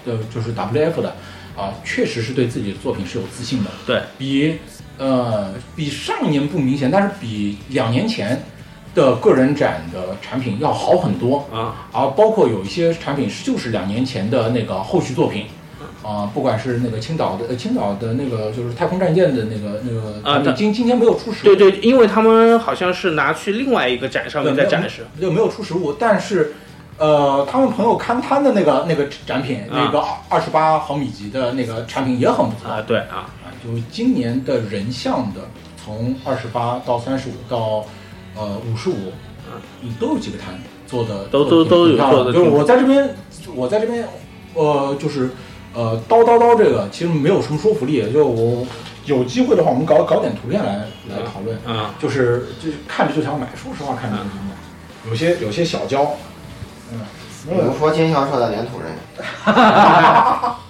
[0.05, 1.17] 呃就是 WF 的
[1.57, 3.71] 啊，确实是对自己的作品是有自信的。
[3.85, 4.59] 对，比
[5.01, 8.41] 呃比上一年不明显，但是比两年前
[8.95, 11.89] 的个人展的产品要好很多啊。
[11.91, 15.47] 啊，包括有一些产品是就是两年前的那个后续作品。
[16.03, 26.55] 啊，不管是那个青岛的，呃，青岛的那个就是太空战舰的那个那个啊今今天没有出实物，对对，因为他们好像是拿去另外一个展上面在展示，就没有出实物，但是。
[26.97, 32.83] 呃，他们朋友勘探的那个那个展品，啊那个二十八毫米级的那个产品也很不错啊。
[32.87, 33.25] 对啊，
[33.63, 35.41] 就今年的人像的，
[35.77, 37.85] 从二十八到三十五到
[38.37, 39.13] 呃五十五，
[39.81, 43.15] 你都有几个摊做的都都都有做的，就是我在这边，
[43.55, 44.09] 我在这边，
[44.55, 45.31] 呃，就是
[45.75, 48.67] 呃叨叨叨这个其实没有什么说服力，就我
[49.07, 51.59] 有机会的话，我们搞搞点图片来来讨论。
[51.65, 54.53] 啊，就是就是看着就想买，说实话看着就想买。
[55.09, 56.15] 有些有些小胶，
[56.93, 57.01] 嗯，
[57.49, 58.93] 比如说经销社的粘土人，
[59.47, 60.55] 嗯，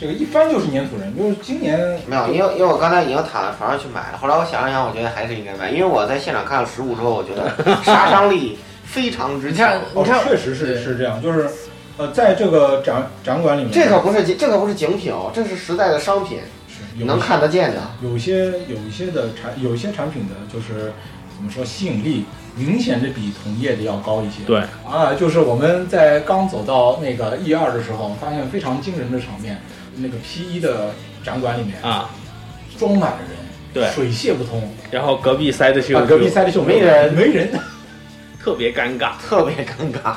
[0.00, 1.76] 这个一翻就是粘土人，就是今年
[2.06, 9.72] 没有，因为因为我刚才已经躺在床上去买了，后来我想了想，我觉得还是应该买，因为我在现场看了实物之后，我觉得杀伤力非常之强。
[9.94, 11.50] 哦，确实是是这样，就是
[11.96, 16.38] 呃，在这个展展馆里面，这可不是这可不是精品哦，这是实在的商品，
[16.68, 17.80] 是能看得见的。
[18.00, 20.92] 有些有一些的产，有一些产品的就是
[21.34, 22.24] 怎么说吸引力
[22.54, 24.44] 明显的比同业的要高一些。
[24.46, 29.60] 对啊，就是我们在刚走到那个 E 二的时候，发现非常惊人的场面，
[30.00, 30.90] 那个 P 一的
[31.24, 32.10] 展馆里面啊，
[32.78, 33.36] 装满了人，
[33.74, 34.70] 对，水泄不通。
[34.90, 37.50] 然后隔壁塞的秀啊，隔壁塞的秀没人，没人，
[38.42, 40.14] 特别尴尬，特别尴尬。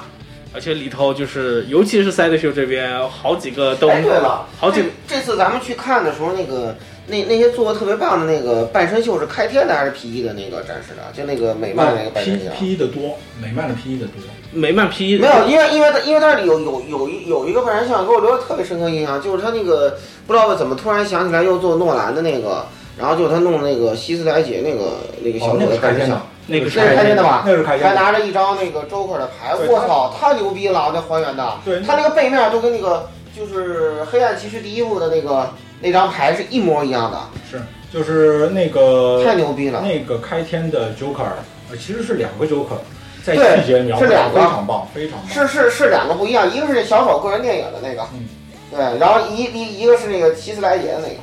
[0.53, 6.75] 而且里头就是，尤其是塞德秀这边，好几个都，哎，对了，好几个这次咱们去看的时候，那个
[7.07, 11.01] 那那些做的特别棒的那个半身秀是开天的还是 P 一的那个展示的？
[11.13, 12.51] 就那个美漫那个半身 P 秀。
[12.57, 14.15] P 一的多，美漫的 P 一的多。
[14.53, 19.97] 美漫 P 一没有，因为因为它因为它里有有有一有一个半身像给我留下特别深刻印象，就是他那个
[20.27, 22.65] 不知道怎么突然想起来又做诺兰的那个，
[22.97, 27.43] 然后就他弄那个希斯莱杰那个那个小那狗个是开天的半身像。，那个是开天的吧？
[27.45, 27.87] 那是开天的。
[27.87, 30.91] 还拿着一张那个 Joker 的牌，对我操，太牛逼了！
[30.93, 35.49] 那还原的，对他那个背面就跟那个就是黑暗骑士第一部的那个
[35.81, 37.19] 那张牌是一模一样的，
[37.49, 37.61] 是，
[37.91, 39.81] 就是那个太牛逼了。
[39.81, 41.25] 那个开天的 Joker，
[41.69, 42.77] 呃，其实是两个 Joker，
[43.23, 45.29] 在细节描绘是两个非常棒，非常棒。
[45.29, 48.25] 是是是两个不一样，一个是小丑个人电影的那个，嗯
[48.71, 51.15] 对，然后一一一个是那个希斯莱杰的那个，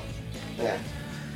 [0.59, 0.70] 对，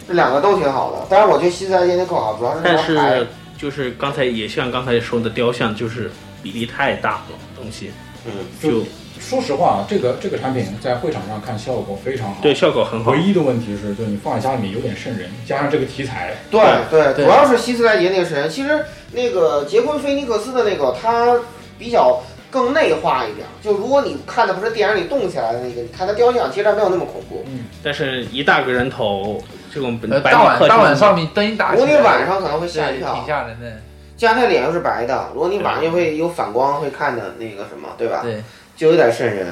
[0.06, 1.06] 这两个都挺好的。
[1.08, 3.26] 但是我觉得希斯莱杰那更好，主要是那但是。
[3.58, 6.10] 就是刚才也像刚才说的雕像，就是
[6.42, 7.92] 比例太大了，东西，
[8.26, 8.84] 嗯，就
[9.22, 13.12] 说实话，这个这个产品在会场上看效果非常好，对效果很好。
[13.12, 16.60] 唯一的问题是，就你放在家里面有点瘆人，加上这个题材，对
[16.90, 18.50] 对，对主要是希斯莱杰那个神。
[18.50, 21.38] 其实那个杰昆菲尼克斯的那个，他
[21.78, 22.20] 比较
[22.50, 23.46] 更内化一点。
[23.62, 27.42] 就如果你看的不是电影里动起来的那个，你看他雕像，其实还没有那么恐怖。
[27.46, 29.42] 嗯，但是一大个人头，
[29.72, 33.66] 这种呃，白大晚大晚上你灯一打，如果你晚上可能会吓一跳挺，吓人的。
[34.14, 38.20] 加上他脸又是白的，如果你晚上又会有反光，会看的那个什么，对吧？
[38.22, 38.40] 对，
[38.82, 39.46] 就有点瘆人。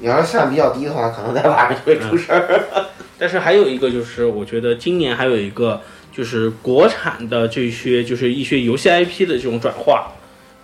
[0.00, 2.60] 你要是算比较低的话，可能在晚上就会出事儿。
[3.16, 10.10] 但是还有一个就是，我觉得今年还有一个就是国产的这些就是一些游戏 IP 的这种转化，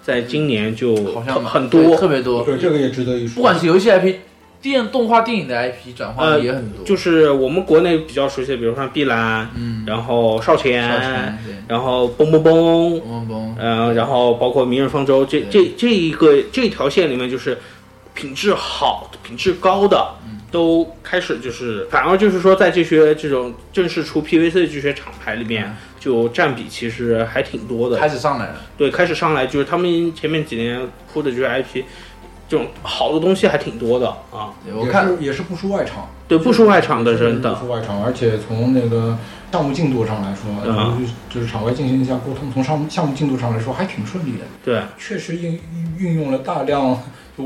[0.02, 2.42] 在今年就好像很多，特别多。
[2.42, 3.36] 对这个也值得一说。
[3.36, 4.16] 不管是游戏 IP、
[4.60, 6.84] 电动画电影的 IP 转化呃的也很多。
[6.84, 11.38] 就是我们国内比较熟悉的，比如像碧蓝，嗯，然后少少前，
[11.68, 17.58] 然后蹦蹦蹦，蹦蹦，呃，然后包括明日方舟这这这一个这条线里面，就是
[18.14, 20.14] 品质好、品质高的，
[20.50, 27.96] 都开始就是，反而就是说，在这些这种正式出 PVC 的这些厂牌里面，就占比其实还挺多的。
[27.96, 28.56] 开始上来了。
[28.76, 30.80] 对，开始上来就是他们前面几年
[31.12, 31.84] 铺的这些 IP，
[32.48, 34.54] 这种好的东西还挺多的啊。
[34.74, 39.16] 我看也是不输外场，对，不输外场的人不，输外场，而且从那个
[39.52, 44.44] 项目进度上来说，嗯就是场外进行一下沟通，从项目项目进度上来说还挺顺利的。
[44.64, 45.60] 对，确实运
[45.98, 46.98] 运用了大量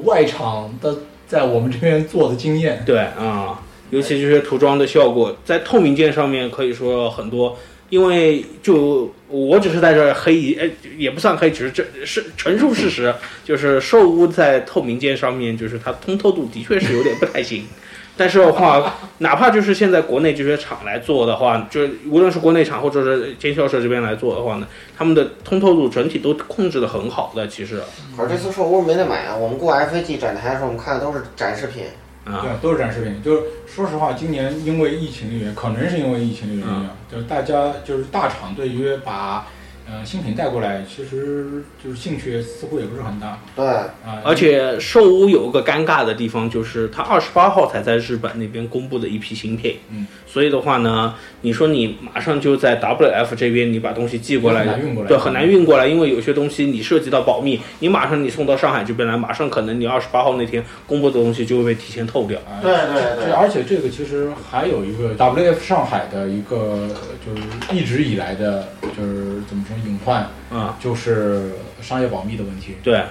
[0.05, 0.95] 外场的
[1.27, 2.83] 在我们这边做的经验。
[2.87, 7.57] 对啊，尤其就是涂装的效果，在透明件上面可以说很多，
[7.93, 10.67] 因为就我只是在这黑一，呃，
[10.97, 13.15] 也不算黑，只是这是陈述事实，
[13.45, 17.67] 就是兽屋在透明件上面，就是它通透度的确是有点不太行。
[18.17, 24.67] 但是的话，哪怕就是现在国内这些厂来做的话，就是无论是国内厂或者是经销社这边来做的话呢，
[24.97, 27.47] 他们的通透度整体都控制的很好的。
[27.47, 27.83] 其实，
[28.17, 29.37] 可是这次兽屋没得买啊！
[29.37, 31.85] 我们过 FAG 展台的时候，我们看的都是展示品。
[32.25, 33.23] 啊对，都是展示品。
[33.23, 39.47] 就是说实话，今年因为疫情的原因，可能是因为疫情的原因啊，就是大家就是大厂对于把
[39.91, 43.39] 呃新品带过来，其实就是兴趣似乎也不是很大。
[43.57, 62.39] 对，啊，而且兽屋有个尴尬的地方，就是它二十八号才在日本那边公布的一批新品，嗯，所以的话呢，你说你马上就在 WF 这边你把东西寄过来，很难运过来对，很难运过来，因为有些东西你涉及到保密，你马上你送到上海这边来，马上可能你二十八号那天公布的东西就会被提前透掉。
[62.41, 66.89] 啊对对对而且这个其实还有一个 WF 上海的一个
[67.27, 71.51] 就是一直以来的，就是怎么说隐患啊，就是
[71.83, 72.77] 商业保密的问题。
[72.83, 73.03] 对。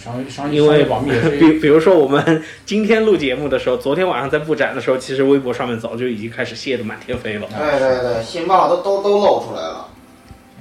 [0.00, 7.46] 商商业因为保密 也是比比如说我们 今天录节目的时候，昨天晚上在布展的时候，其实微博上面早就已经开始泄的满天飞了。
[7.46, 9.86] 对对对，新报都都都露出来了。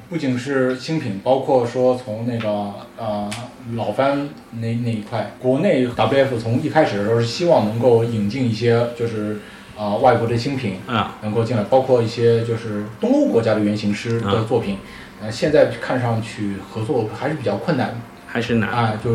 [0.09, 2.49] 不仅是新品，包括说从那个
[2.97, 3.29] 呃
[3.75, 4.27] 老番
[4.59, 9.39] 那那一块，国内 WF 从一开始的时候是希望能够引进一些就是
[9.77, 14.77] 啊、外国的新品啊能够进来，包括一些就是东欧国家的原型师的啊作品，
[15.21, 18.01] 呃，现在看上去合作还是比较困难。
[18.31, 19.09] 还是难啊，就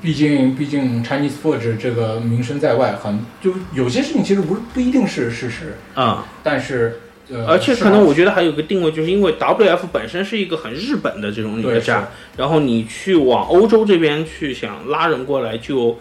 [0.00, 6.24] 毕竟毕竟 Chinese Forge 这个名声在外，很就有些事情其实不是不一定是事实，啊。
[6.44, 15.98] 但是呃，而且可能我觉得还有个定位，就是因为 WF 本身是一个很日本的这种一个对站，然后你去往欧洲这边去想拉人过来，就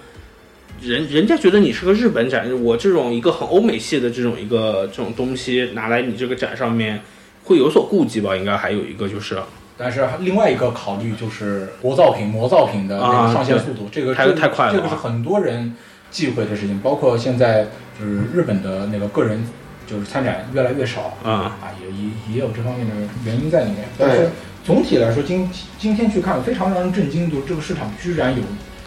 [0.80, 7.02] 人人家觉得你是个日本展，我这种一个很欧美系的这种一个这种东西拿来你这个展上面
[7.46, 8.36] 会有所顾忌吧？
[8.36, 9.38] 应该还有一个就是
[9.78, 15.74] 但是另外一个考虑就是国造品、模造品的这啊个上线速度，这个太这个太快了啊这个是很多人
[16.12, 16.80] 忌讳的事情。
[16.80, 17.68] 包括现在
[18.00, 19.44] 就是日本的那个个人
[19.88, 21.58] 就是参展越来越少啊。
[21.82, 22.94] 也也也有这方面的
[23.26, 23.80] 原因在里面。
[23.98, 24.30] 但是
[24.64, 28.44] 总体来说，今今天去看非常让人震惊，就是这个市场居然有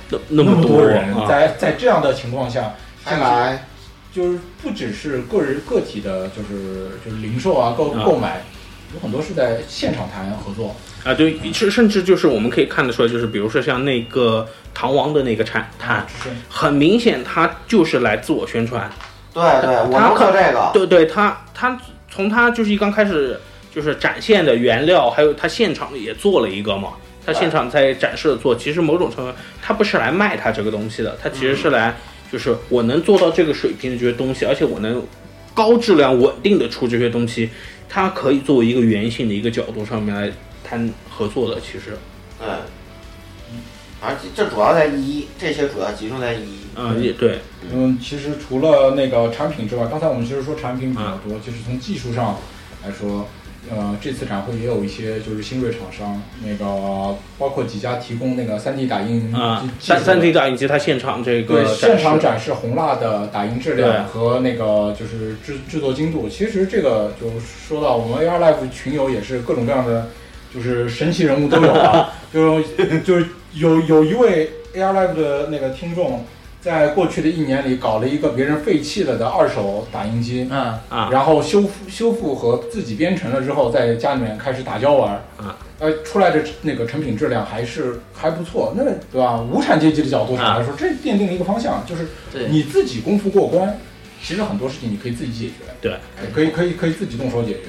[0.08, 1.26] 那那么多人啊。
[1.28, 2.74] 在在这样的情况下
[3.04, 3.64] 还来，
[4.12, 8.04] 就是不只是个人个体的，就是就是零售啊购啊。
[8.06, 8.40] 购买，
[8.94, 10.74] 有很多是在现场谈合作。
[11.04, 16.04] 啊，对，甚甚至就是我们可以看得出来，就是比如说像那个唐王的那个产摊，
[16.48, 18.90] 很明显他就是来自我宣传。
[19.32, 20.70] 对对，我他能做这个。
[20.72, 21.78] 对对，他他
[22.10, 23.38] 从他就是一刚开始
[23.72, 26.90] 就是展现的原料，还有他现场也做了一个嘛。
[27.24, 31.92] 他现场在展示的做，其实某种程度，他不是来卖他这个东西的，他其实是来
[32.32, 35.04] 就是我能做到这个水平的这些东西，而且我能
[35.52, 37.50] 高质量稳定的出这些东西，
[37.88, 40.32] 它可以作为一个圆形的一个角度上面来
[40.62, 41.60] 谈合作的。
[41.60, 41.96] 其实，
[42.40, 42.48] 嗯，
[44.00, 46.58] 而且这主要在一，这些主要集中在一。
[46.76, 47.38] 嗯，也对，
[47.72, 52.38] 嗯，其实除了那个产品之外，刚才我们其实说产品比较啊多，就是从技术上
[52.84, 53.26] 来说，
[53.70, 66.28] 呃，这次展会也有一些就是新锐厂商，那个包括几家提供那个 3D 打印啊三三 D 打印机它现场这个对，现场展展示红蜡的打印质量和那个就是制制作精度。
[66.28, 70.08] 其实这个就说到我们 AR Live 群友也是各种各样的，
[70.54, 72.12] 就是神奇人物都有啊。
[72.32, 72.60] 就
[73.04, 76.24] 就是有有一位 AR Live 的那个听众，
[76.66, 89.40] 在过去的一年里搞了一个别人废弃了的二手打印机，嗯啊，然后修复修复和自己编程了之后，在家里面开始打胶玩，啊，呃，出来的那个成品质量还是还不错，那对吧？
[89.40, 92.08] 无产阶级的角度上来说，这奠定了一个方向，就是
[92.50, 93.78] 你自己功夫过关，
[94.20, 95.92] 其实很多事情你可以自己解决，对，
[96.34, 97.60] 可以可以可以自己动手解决。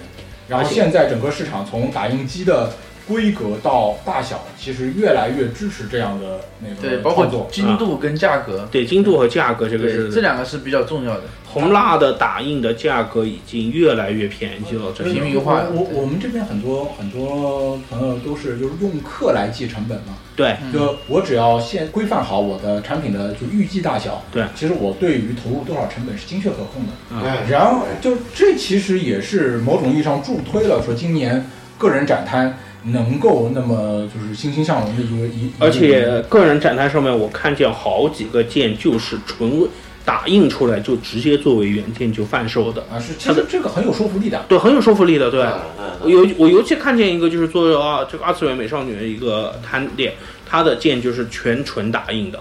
[0.48, 2.72] 然后现在整个市场从打印机的
[3.08, 11.24] 规格到大小，其实越来越支持这样的那个对，包括精度跟价格，对精度和价格这个是这两个是比较重要的。
[11.46, 15.64] 红蜡的打印的价格已经越来越便宜了，这平民化。
[15.74, 27.48] 我我我们这边很多很多朋友都是就是用克来计成本嘛，对，就我只要先规范好我的产品的就预计大小，对，其实我对于投入多少成本是精确可控的。
[27.50, 31.44] 然后就这其实也是某种意义上助推了说今年
[31.78, 39.68] 个人展摊能够那么就是欣欣向荣的一个一，而且个人展台上面我看见好几个件就是纯
[40.06, 44.46] 打印出来就直接作为原件就贩售的啊，是其实这个很有说服力的。
[44.48, 45.30] 对，很有说服力的。
[45.30, 45.44] 对，
[45.78, 50.14] 嗯我尤我尤其看见一个就是做啊这个二次元美少女的一个摊店，
[50.46, 52.40] 它的件就是全纯打印的，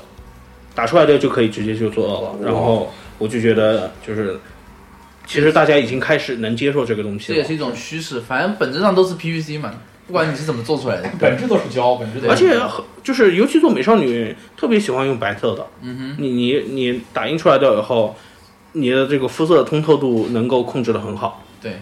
[0.77, 2.37] 打出来的就可以直接就做到了。
[2.45, 4.39] 然后我就觉得就是，
[5.27, 7.45] 其实大家已经开始能接受这个东西了这也。
[7.45, 9.75] 是一种趋势，反正本质上都是 PVC 嘛，
[10.07, 12.57] 不管你是怎么做出来的，本质都是胶，本质都是而且
[13.03, 15.67] 就是，尤其做美少女，特别喜欢用白色的。
[15.83, 18.15] 嗯哼，你你你打印出来的以后，
[18.73, 21.43] 你的这个肤色的通透度能够控制的很好。
[21.61, 21.81] 对，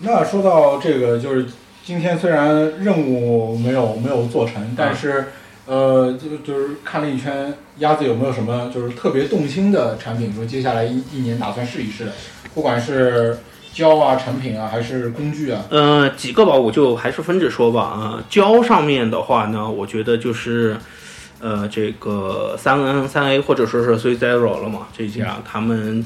[0.00, 1.46] 那说到这个，就是
[1.84, 5.26] 今天虽然任务没有没有做成，但是、
[5.66, 12.12] 呃，就就是看了一圈，鸭子有没有什么就是特别动心的产品，说接下来一一年打算试一试的，
[12.54, 13.38] 不管是
[13.72, 18.24] 胶啊、产品啊，还是工具啊，呃，几个吧，我就还是分着说吧啊。
[18.28, 20.76] 胶上面的话呢，我觉得就是，
[21.40, 26.04] 呃，这个三 N 三 A 或者说是 Three Zero 了嘛，这家他们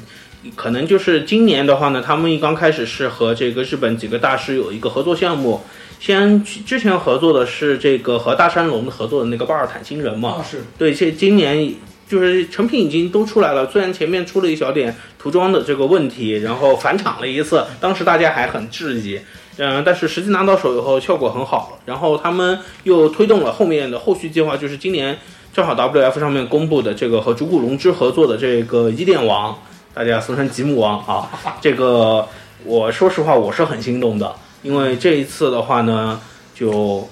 [0.54, 5.62] 可能就是今年的话呢，他们一刚开始是和这个日本几个大师有一个合作项目。
[6.00, 11.74] 先之前合作的是这个和大山龙合作的那个巴尔坦星人嘛，啊是对，这今年
[12.08, 19.18] 就是成品已经都出来了，虽然前面出了一小点涂装的这个问题，然后返厂了一次，当时大家还很质疑，
[19.56, 25.18] 嗯，但是实际拿到手以后效果很好，然后他们又推动了后面的后续计划，就是今年
[25.52, 29.56] 正好 WF 上面公布的这个和竹谷龙之合作的这个伊甸王，
[29.94, 31.30] 大家俗称吉姆王啊，
[31.62, 32.26] 这个
[32.64, 36.20] 我说实话我是很心动的，因为这一次的话呢，
[36.54, 37.08] 就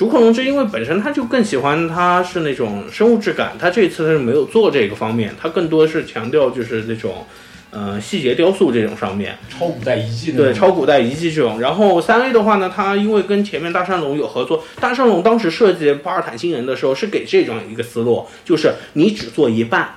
[0.00, 7.26] 竹口龙之因为本身他就更喜欢它是那种生物质感，他这次他是没有做这个方面，他更多是强调就是那种
[7.70, 11.60] 呃细节雕塑这种上面，超古代遗迹那对，超古代遗迹这种。
[11.60, 19.96] 然后三 A 的话呢，它因为跟前面大山龙有合作，大山龙当时设计巴尔坦星人的时候是给这种一个思路，就是你只做一半。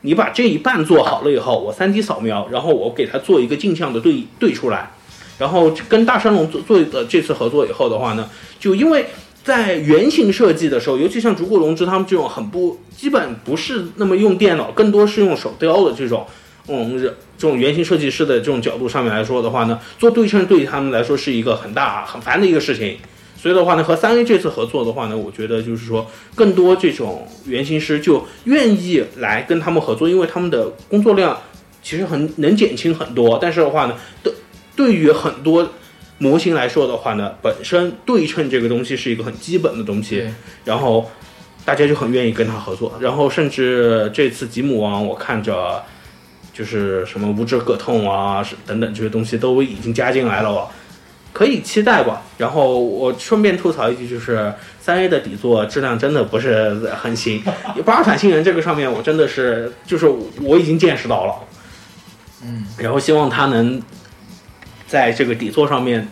[0.00, 4.92] 你把这一半做好了以后，我 3D 扫描，然后我给它做一个镜像的对对出来，
[5.38, 8.28] 然后跟大山龙做做的这次合作以后的话呢，
[8.58, 9.06] 就因为
[9.44, 16.26] 在原型设计的时候，尤其像竹谷龙之他们这种很不基本不是那么用电脑，更多是用手雕的这种，
[16.66, 17.00] 嗯，
[17.38, 22.98] 这种原型设计师的这种角度上面来说的话呢，做对称对于他们来说是一个很大很烦的一个事情。
[23.40, 31.38] 所以的话呢，和三 A 这次合作的话呢，我觉得就是说，更多这种原型师就愿意来跟他们合作，因为他们的工作量
[31.80, 33.38] 其实很能减轻很多。
[33.40, 34.32] 但是的话呢，都
[34.78, 35.68] 对于很多
[36.18, 40.24] 模型来说的话呢，本身对称这个东西是一个很基本的东西，
[40.64, 41.10] 然后
[41.64, 42.96] 大家就很愿意跟他合作。
[43.00, 45.82] 然后甚至这次吉姆王，我看着
[46.54, 50.68] 就是什么无知葛痛啊，等等这些东西都已经加进来了。
[51.32, 52.22] 可以期待吧。
[52.36, 57.42] 然后我顺便吐槽一句，就是三 A 的底座质量真的不是很行。
[57.84, 60.06] 巴尔坦星人这个上面，我真的是就是
[60.40, 61.34] 我已经见识到了。
[62.44, 63.82] 嗯，然后希望他能
[64.88, 66.08] 在这个底座上面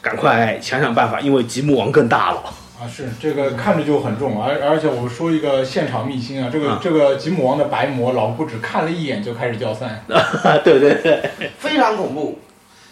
[0.00, 2.44] 赶快想想办法，因为吉姆王更大了。
[2.80, 10.04] 啊，是这个看着就很重，而而且我说一个现场秘辛啊，这个、这个吉姆王的白魔，老顾只看了一眼就开始掉散。
[10.62, 12.38] 对对对，非常恐怖，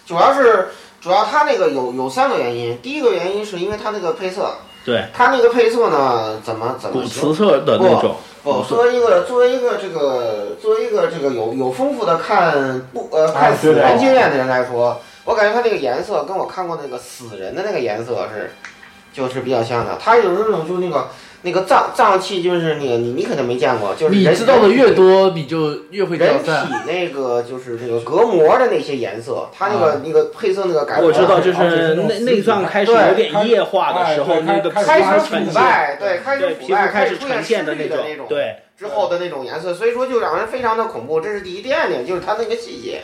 [0.04, 0.68] 主要是。
[0.98, 4.50] 主要它那个有有三个原因，第一个原因是因为它那个配色，
[4.84, 18.52] 对，它那个配色呢，怎么怎么古瓷色的那种，不，作为一个作为一个这个作为一个这个有有丰富的看不呃看死人经验的人来说，我感觉它那个颜色跟我看过那个死人的那个颜色是，
[19.12, 19.98] 就是比较像的。
[20.00, 21.08] 它有那种就那个。
[21.42, 26.50] 那个脏脏器就是那个你你肯定没见过，就是你知道的越多，你就越会人体
[26.88, 31.00] 那个就是那个隔膜的那些颜色，它那个那个配色那个改。
[31.00, 41.20] 我知道，就是内内脏开始有点液化的时候，那个开始腐败，对，开始腐败，开始呈现的那种，对，之后的那种颜色，所以说就让人非常的恐怖。
[41.20, 43.02] 这是第一第二点，就是它那个细节，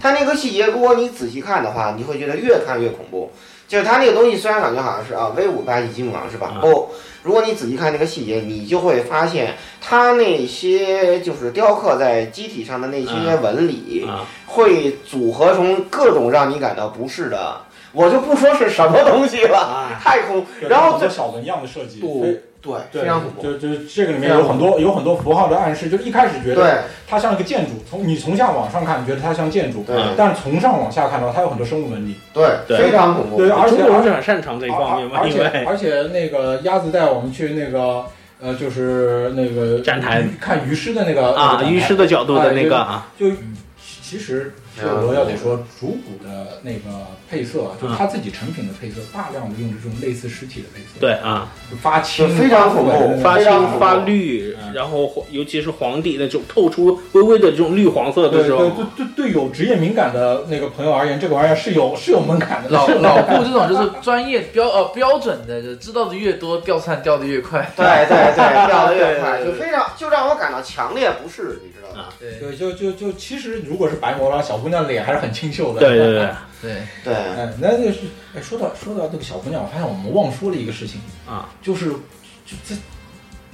[0.00, 3.30] 它那个细节，如果你仔细看的话，你会觉得越看越恐怖。
[3.68, 6.56] 就是它那个东西虽然感觉好像是啊 V 五八级金木王是吧？
[6.60, 6.90] 不，
[7.22, 14.08] 如果你仔细看那个细节，你就会发现它那些就是雕刻在机体上的那些纹理，
[14.46, 17.60] 会组合成各种让你感到不适的。
[17.92, 20.44] 我就不说是什么东西了，太恐。
[20.68, 23.42] 然后这小纹样的设计，对，对，非常恐怖。
[23.42, 29.96] 就就这个里面有很多有很多符号的暗示，就一开始觉得它像一个建筑，从你从下往上看，你觉得它像建筑，对。
[30.16, 33.38] 但是从上往下看的话，它有很多生物纹理，对，非常恐怖。
[33.38, 38.04] 对，而且中国人是很擅长这一方面嘛，而且而且那个鸭子带我们去那个
[38.40, 43.26] 呃，就是那个展台看鱼尸的那个啊，鱼尸的角度的那个啊，就
[43.82, 44.54] 其实。
[44.82, 50.98] 我要得说，主骨的那个配色，就是他自己成品的配色，大量的用这种类似尸体的配色。
[51.00, 51.52] 对啊，
[51.82, 58.58] 发青，非常恐怖，发青发绿，然后尤其是黄底那种透出微微的这种绿黄色的时候。
[58.58, 62.70] 对对对对，有职业敏感的那个朋友而言，这个玩意儿是有是有门槛的。
[62.70, 67.70] 老 老顾这种就是专业标呃标准的，就知道的越多，掉散掉的越快。
[67.76, 72.06] 对对对， 掉的越快，就非常就让我感到强烈不适，你知道吗？
[72.18, 75.80] 对，就就就其实如果是白魔了，小姑娘脸还是很清秀的。
[75.80, 76.28] 对对对
[76.62, 77.14] 对对。
[77.14, 78.00] 哎，那就是
[78.34, 81.90] 哎，说到说到这个小姑娘，我发现我们忘说了一个事情啊，就是
[82.46, 82.76] 就在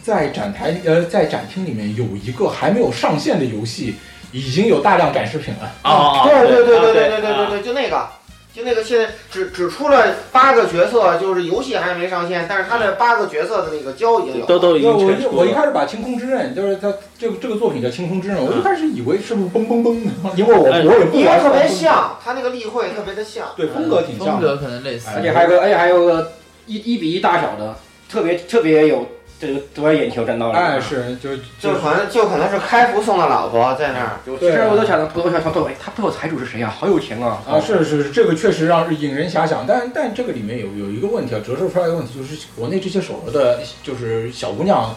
[0.03, 3.95] 在展台呃在展厅里面有一个还没有上线的游戏，
[4.33, 5.73] 已经有大量展示品了。
[5.83, 8.09] 啊，对对对对对对对对对，就那个。
[8.57, 14.47] 就那个现在只只出了八个角色，就是游戏还没上线，但是他那八个角色的那个胶已经有。
[14.47, 19.95] 都都已经我我一开始把《清空之刃》，就是他这个这个作品叫《清空之刃》，我一开始以为是不是嘣嘣嘣，
[20.37, 26.33] 因为我我也不因为特别像，他那个例会特别的像，对风格挺像，风格可能类似，而且还有个而且还有个
[26.65, 27.77] 一一比一大小的，
[28.11, 29.07] 特别特别有。
[29.39, 34.21] 这个夺眼球真到了，哎，是就就可能就可能是开福送的老婆在那儿。
[34.25, 36.75] 其实我都想，我想想，对，他背后财主是谁啊？
[36.75, 37.43] 好有钱啊！
[37.47, 39.67] 啊，是是是，这个确实让引人遐想。
[39.67, 44.95] 但但这个里面有有一个问题啊，折射出来一个问题，就是国内这些手游的，就是小姑娘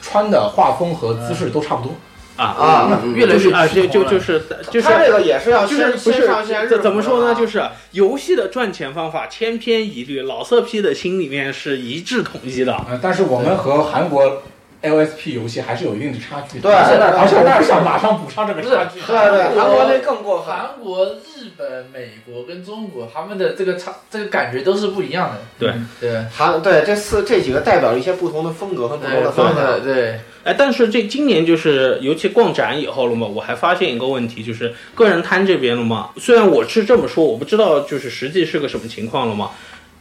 [0.00, 1.94] 穿的画风和姿势都差不多。
[2.42, 6.28] 啊啊，越来越啊，就就就是就是，他这个也是要就是不是
[6.68, 7.34] 怎怎么说呢？
[7.34, 7.62] 就是
[7.92, 12.76] 游戏的赚钱方法千篇一律，老色批的心里面是一致统一的。
[13.00, 14.42] 但是我们和韩国
[14.82, 16.58] LSP 游戏还是有一定的差距。
[16.58, 19.00] 对，而且我不想马上补上这个差距。
[19.00, 20.52] 对对，韩国那更过分。
[20.52, 25.36] 韩国、日本、美国跟中国，他们的这个差这个感觉都是不一样的。
[25.58, 29.80] 对对，韩对这四这几个代表了一些不同的风格和不同的方向。
[29.84, 30.18] 对。
[30.44, 36.10] 哎，但是这今年就是，尤其逛展以后了嘛，我还发现一个问题，就是个人摊这边了嘛。
[36.16, 39.50] 虽然我是这么说，我不知道就是实际是个什么情况了嘛。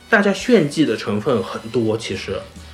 [0.09, 2.33] 大家炫技的成分很多，其实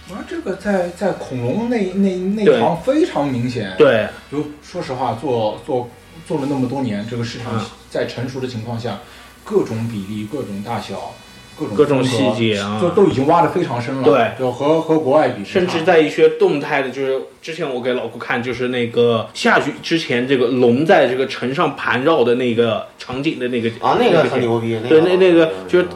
[0.10, 3.76] 啊，这个在在恐龙那那那对行非常明显。
[3.78, 5.90] 对，就说实话，做做
[6.26, 9.00] 做了那么多年，这个市场嗯在成熟的情况下，
[9.44, 11.14] 各种比例、各种大小、
[11.58, 14.04] 各种各种细节啊就都已经挖得非常深了。
[14.04, 25.88] 对就和和国外比，甚至在一些动态的，就是之前我给老顾看，就是那个下去之前，这个龙在这个城上盘绕的那个场景的那个啊那个很牛逼对，那那个就是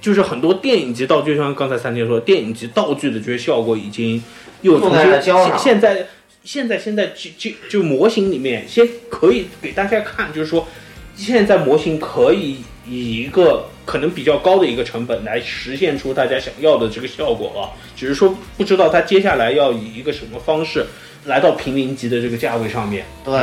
[0.00, 4.22] 就是很多电影级道具，就像刚才三姐说，电影级道具的这些效果已经
[4.62, 5.20] 又重用在
[5.58, 6.06] 现在
[6.42, 10.66] 现在现在就就就模型里面，先可以给大家看，就是说
[11.14, 12.56] 现在模型可以
[12.88, 20.86] 以一个可能比较高的一个成本来实现出大家想要的这个效果啊，只是说不知道它接下来要以一个什么方式
[21.24, 23.04] 来到平民级的这个价位上面。
[23.24, 23.34] 对，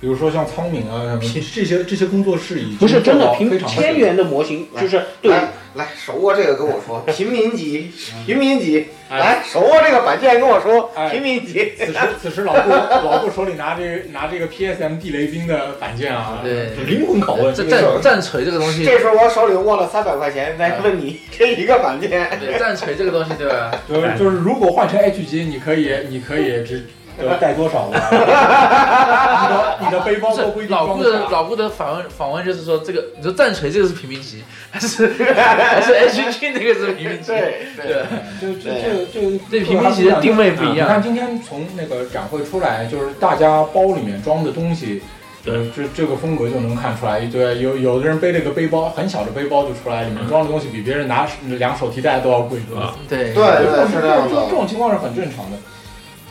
[0.00, 7.90] 比如说像苍敏啊什么这些这些工作室已经不是真的做到平非常千元的模型，就是对来来手握这个跟我说， 平民级，
[8.26, 11.72] 平民级，哎来手握这个板件跟我说，平民级。
[11.78, 17.54] 此时 此时老顾老顾手里拿这拿这个 PSM 地雷兵的板件啊，对灵魂拷问。
[17.54, 22.10] 这战战锤这个东西，这时候我手里握了三百块钱，来问你这一个板件。
[22.38, 23.72] 对战锤这个东西，对吧？
[23.88, 26.86] 就是就是，如果换成 H 级，你可以你可以只
[27.18, 28.00] 呃带多少吧？
[29.42, 31.18] 你的你的背包都不一定老装得下。
[31.18, 37.28] 顾的老顾的访问访问就是说，这个你说战锤这个是平民级， 还是 还是 H G 那个是平民级？
[37.28, 38.04] 对对，
[38.40, 45.02] 就这这这对平民级的定位不一样你看今天从那个展会出来，就是大家包里面装的东西。
[45.46, 52.94] 呃，这这个风格就能看出来，对，有有的人背了个背包，很小的背包就出来，里面装的东西比别人拿两手提袋都要贵，对吧？
[53.06, 55.58] 对这种是这样的这种这种情况是很正常的。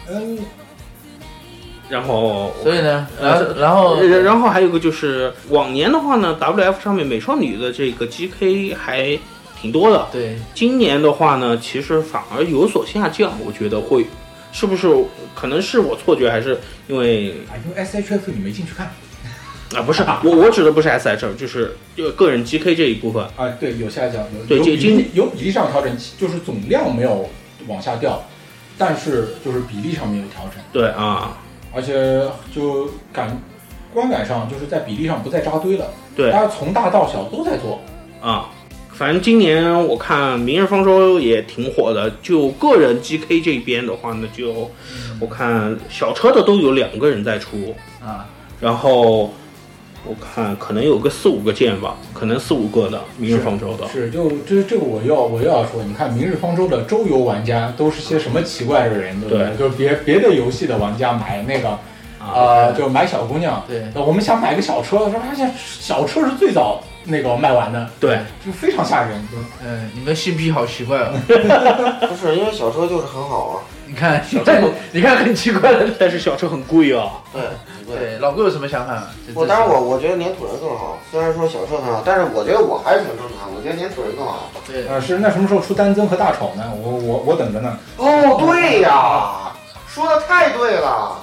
[0.09, 0.39] 嗯，
[1.93, 9.15] 然后，所以呢，呃然后然后呃然后还有个就是往年的话呢，WF 上面美少女的这个 GK 还
[9.61, 10.07] 挺多的。
[10.11, 14.07] 对，今年的话呢，其实反而有所下降，我觉得会，
[14.51, 14.87] 是不是？
[15.35, 18.87] 可能是我错觉，还是因为啊，因为 SHF 你没进去看
[19.75, 19.81] 啊？
[19.85, 23.23] 不是，我我指的不是 SH，就是就个人 GK 这一部分。
[23.35, 24.57] 啊，对，有下降，有对
[25.13, 27.29] 有比例上调整，就是总量没有
[27.67, 28.23] 往下掉，
[28.77, 30.63] 但是就是比例上面有调整。
[30.71, 31.37] 对啊，
[31.73, 33.41] 而且就感
[33.93, 37.79] 观感上就是在比例上不再扎堆了，对大家从大到小都在做。
[38.21, 38.49] 啊，
[38.93, 42.09] 反正今年我看《明日方舟》也挺火的。
[42.21, 44.69] 就个人 GK 这边的话呢，就
[45.19, 48.25] 我看小车的都有两个人在出啊，
[48.61, 49.33] 然后
[50.05, 53.87] 我看可能有个四五个键吧，可能四五个的《明日方舟》的。
[53.87, 59.47] 是，就这这个我要我又要说，你看《明日方舟》的周游玩家都是些什么奇怪的人，对不对？
[59.47, 61.77] 对就别别的游戏的玩家买那个。
[62.25, 69.21] 呃，就买小姑娘，对，我们想买个小车，说发现小车是最早那个卖完的，对，就非常吓人。
[69.61, 71.11] 嗯，你们性癖好奇怪啊。
[72.07, 73.59] 不是因为小车就是很好啊。
[73.93, 74.51] 你看，小 车
[74.91, 77.11] 你看很奇怪的，但是小车很贵啊。
[77.31, 77.43] 对
[77.85, 79.03] 对，老哥有什么想法？
[79.35, 84.49] 我当然我我觉得粘土人更好，虽然说小车很好，但是我觉得我还是挺正常，我觉得粘土人更好。
[84.65, 86.63] 对啊，是那什么时候出单增和大丑呢？
[86.81, 87.77] 我我我等着呢。
[87.97, 89.53] 哦，对呀，
[89.87, 91.19] 说的太对了。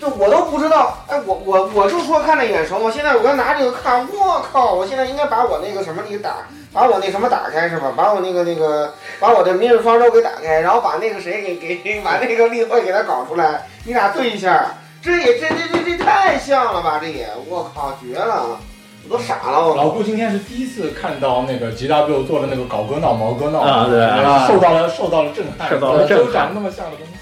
[0.00, 2.90] 这我都不知道，哎，我我我就说看着眼熟嘛。
[2.90, 4.72] 现在我要拿这个看，我靠！
[4.74, 7.92] 我现在应该把我那个什么给打，把我那什么打开是吧？
[7.96, 16.98] 把我那个那个，把我的明日方舟给打开，然后把那个谁给 给给把那个例会给他搞出来，你俩对一下，这也这这这这太像了吧？
[17.00, 18.58] 这也，我靠，绝了！
[19.06, 27.12] 我都傻了，我老顾今天是第一次看到那个 GW 做的那个搞哥闹毛哥闹啊对啊受到了受到了震撼，受到了震撼都长那么像的东西。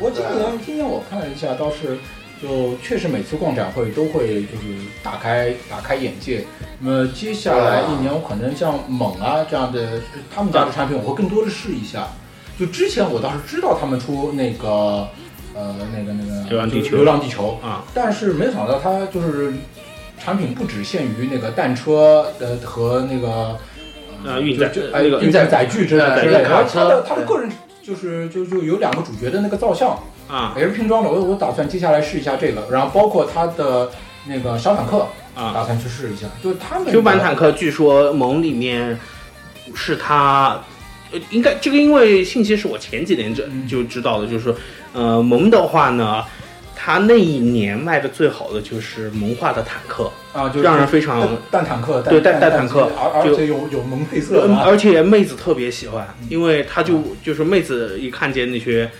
[0.00, 1.98] 我今年今天我看了一下，倒是
[2.44, 6.44] 就确实每次逛展会都会就是打开打开眼界。
[6.78, 10.00] 那么接下来一年，我可能像猛啊这样的
[10.34, 12.08] 他们家的产品，我会更多的试一下。
[12.58, 15.08] 就之前我倒是知道他们出那个
[15.54, 19.52] 呃那个那个流浪地球流浪地球啊，但是没想到它就是
[20.18, 23.58] 产品不只限于那个弹车呃和那个
[24.24, 27.50] 呃运载就那个运载载具之类呃之类的，卡然后它的车它的个人
[27.82, 29.98] 就是就就有两个主角的那个造像
[30.28, 30.54] 啊。
[30.56, 33.90] 也是拼装的，我我打算接下来试一下这个，然后包括它的
[34.26, 38.98] 那个小坦克啊，打算去试一下，就是他们 Q 版坦克据说盟里面
[39.74, 40.60] 是它，
[41.12, 44.54] 呃，应该这个因为信息是我前几年就就知道的，就是说，
[44.92, 46.24] 呃，萌的话呢，
[46.74, 51.20] 他那一年卖的最好的就是萌化的坦克啊，就是让人非常
[51.50, 52.90] 弹坦克，对弹弹弹坦克。
[52.96, 58.90] 而而且有有萌配色而且妹子特别喜欢，因为他就就是妹子一看见那些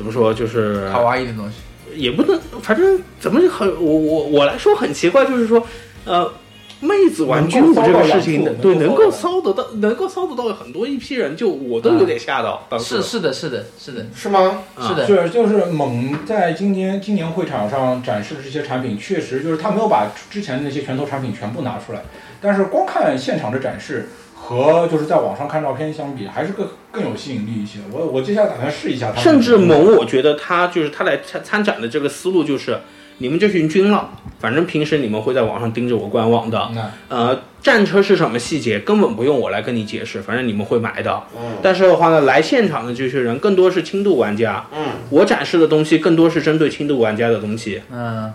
[0.00, 1.56] 怎么说，就是卡哇伊的东西。
[1.94, 5.62] 也不能，反正怎么很我我我来说很奇怪，就是说，
[6.06, 6.32] 呃，
[6.80, 12.66] 妹子玩军武这个事情，对，能够骚得到，能够骚得到很多一批人，就我都有点吓到。
[12.70, 14.62] 当时是是的，是的，是的，是吗？
[14.80, 22.00] 是的，是就是猛在今年今年会场上展示的这些产品，确实就是他没有把之前那些拳头产品全部拿出来，
[22.40, 24.08] 但是光看现场的展示。
[24.50, 27.78] 和就是在网上看照片相比，还是更更有吸引力一些。
[27.92, 29.20] 我我接下来打算试一下他。
[29.20, 32.80] 甚至萌，我觉得他就是他来参参展的这个思路就是，
[33.18, 34.08] 你们这群军佬，
[34.40, 36.68] 反正平时你们会在网上盯着我官网的，
[37.08, 41.22] 呃，战车是什么细节根本不用我来跟你解释，反正你们会买的。
[41.36, 41.52] 嗯。
[41.62, 44.66] 但是的话呢，来现场的这些人更多是轻度玩家。
[44.76, 44.84] 嗯。
[45.10, 47.80] 我展示的东西更多是针对轻度玩家的东西。
[47.92, 48.32] 嗯。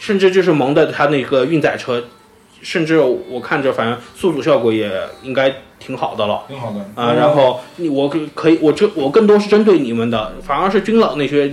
[0.00, 2.02] 甚至就是萌的他那个运载车。
[2.64, 4.90] 甚至我看着，反正速度效果也
[5.22, 7.12] 应该挺好的了，挺好的啊。
[7.12, 11.52] 然后你我可可以，我这我更多是针对你们的，反而是军老那些，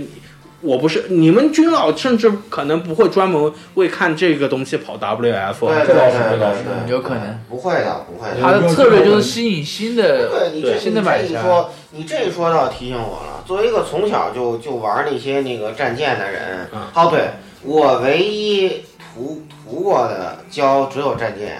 [0.62, 5.68] 我不是你们军老，甚至可能不会专门为看这个东西跑 WF。
[5.68, 7.38] 对这倒是，这倒是有可能。
[7.48, 8.40] 不会的，不会的。
[8.40, 11.42] 他的策略就是吸引新的，对你这新的买家。
[11.42, 17.30] 说你这一说倒提醒我了，作为一个从小就就玩那些那个战舰的人，哦，对
[17.64, 18.82] 我唯一
[19.12, 19.42] 图。
[19.64, 21.56] 涂过的胶只有战舰，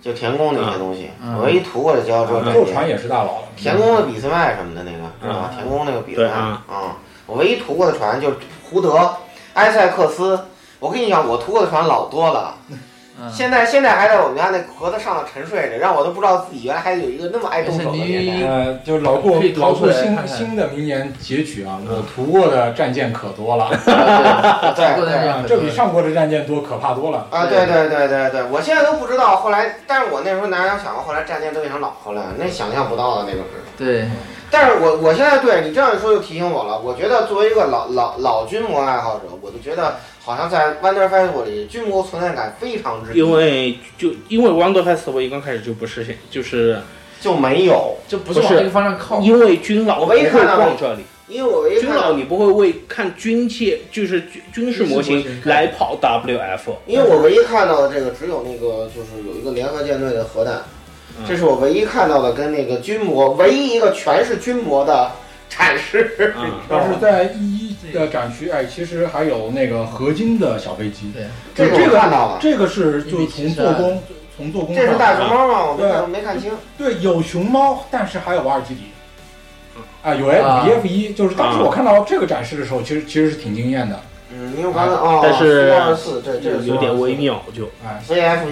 [0.00, 2.72] 就田宫那些东西，我唯一涂过的胶只有战舰。
[2.72, 3.42] 船也是大佬。
[3.54, 5.50] 田宫的比斯麦什么的那个，知道吧？
[5.54, 9.16] 田宫那个比斯麦啊，我唯一涂过的船就是胡德、
[9.54, 10.40] 埃塞克斯。
[10.80, 12.54] 我跟你讲，我涂过的船老多了。
[13.32, 18.46] 现在现在还在我们家那盒子上头沉睡着，让我都不知道自己原来还有一个那么爱动手的年代。
[18.46, 23.70] 呃，就老顾老顾新新的名言截取啊，我涂过的战舰可多了。
[24.76, 27.26] 对对，这比上过的战舰多，可怕多了。
[27.30, 33.64] 啊，对对对对对，我现在都不知道后来，但是我那时候哪有想过后来战舰都变成老婆了，那想象不到的那个是。
[33.78, 34.08] 对。
[34.50, 36.78] 但是我我现在对你这样一说，就提醒我了。
[36.78, 39.96] 我觉得作为一个老老老军模爱好者，我就觉得。
[40.26, 43.14] 好像在 Wonder Festival 里，军模存在感非常之。
[43.14, 46.80] 因为就因为 Wonder Festival 一刚开始就不是现，就是
[47.20, 49.20] 就没有，就不是往这个方向靠。
[49.20, 56.74] 因为军佬我唯一看到逛这里，因为我唯一军佬你不会为看军械，就是军军事模型来跑 WF。
[56.86, 60.60] 因为我唯一看到的这个只有那个，就是有一个联合舰队的核弹，
[61.24, 65.12] 这是我唯一看到的跟那个军模唯一一个全是军模的。
[65.56, 66.34] 展示，
[66.68, 71.12] 但是在一一的展区，哎，其实还有那个合金的小飞机。
[71.12, 74.02] 对，这个看到了，这个是就从做工，
[74.36, 74.74] 从做工。
[74.74, 75.64] 这是大熊猫吗？
[75.70, 76.52] 我没没看清。
[76.76, 78.80] 对，有熊猫，但是还有瓦尔基里。
[80.02, 84.00] 啊，有 F 一 F 一，就是当时我看到这个展示的时候，其实其实是挺惊艳的。
[84.32, 85.72] 嗯，因为刚才哦，但是
[86.24, 88.00] 这这有点微妙，就哎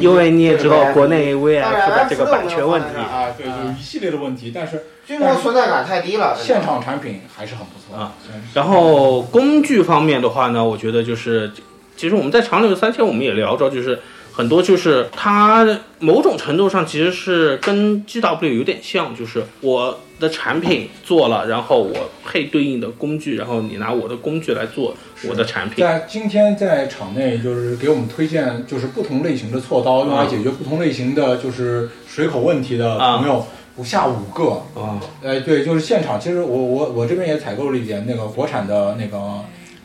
[0.01, 8.15] 因为你也知道国内 VF 的这个版权问题啊，对，有一系列的问题，但是军模存在感太低了，现场产品还是很不错啊。
[8.55, 11.51] 然后工具方面的话呢，我觉得就是，
[11.97, 13.99] 其实我们在长柳三千我们也聊着，就是
[14.33, 15.67] 很多就是它
[15.99, 20.01] 某种程度上其实是跟 GW 有点像，就是我。
[20.21, 24.97] 的产品做了，然后我配对应的工具，然后你拿我的工具来做
[25.29, 25.85] 我的产品。
[25.85, 33.45] 在今天在场内就是给我们推荐，就是不同类型的锉刀，用来解决不同类型的就是水口问题的朋友
[33.77, 34.63] 不下五个。
[34.75, 39.19] 啊，哎，对，就是现场，其实我我我这边也采购了一点那个国产的那个。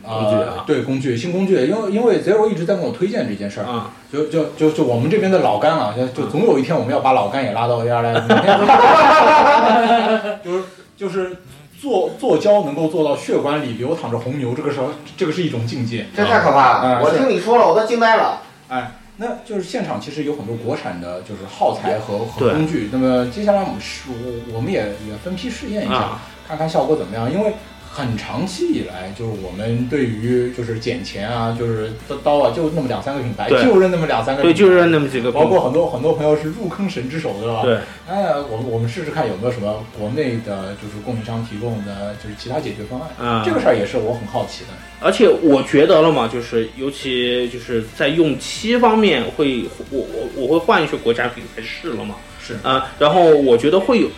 [0.02, 8.14] 工具啊，对工具，新工具，因为因为 Zero 一直在跟我推荐这件事儿啊，就就就就我们这边的老干啊，就就总有一天我们要把老干也拉到 AR 来，
[10.42, 10.64] 就是
[10.96, 11.36] 就是
[11.78, 14.86] 做做胶能够做到血管里流淌着红牛，这个时候
[15.18, 26.18] 这个是一种境界，这太可怕了，我听你说了我都惊呆了，哎，那就是现场其实有很多国产的就是耗材和和工具，那么接下来我们试我我们也也分批试验一下，
[26.48, 27.52] 看看效果怎么样，因为。
[27.92, 37.62] 很长期以来，就是我们对于就是捡钱啊，就是刀刀啊，就那么两三个品牌，就认那么两三个，对，就认那么几个，包括很多很多朋友是入坑神之手，对吧？
[37.64, 37.78] 对，
[38.08, 43.10] 哎，我们我们试试看有没有什么国内的，就是供应商提供的，就是其他解决方案。
[43.18, 44.70] 啊，这个事儿也是我很好奇的。
[45.00, 52.14] 而且我觉得了嘛，就是尤其就是在用漆方面，会我我我会换一些国家品牌试了嘛。
[52.40, 54.08] 是啊，然后我觉得会有，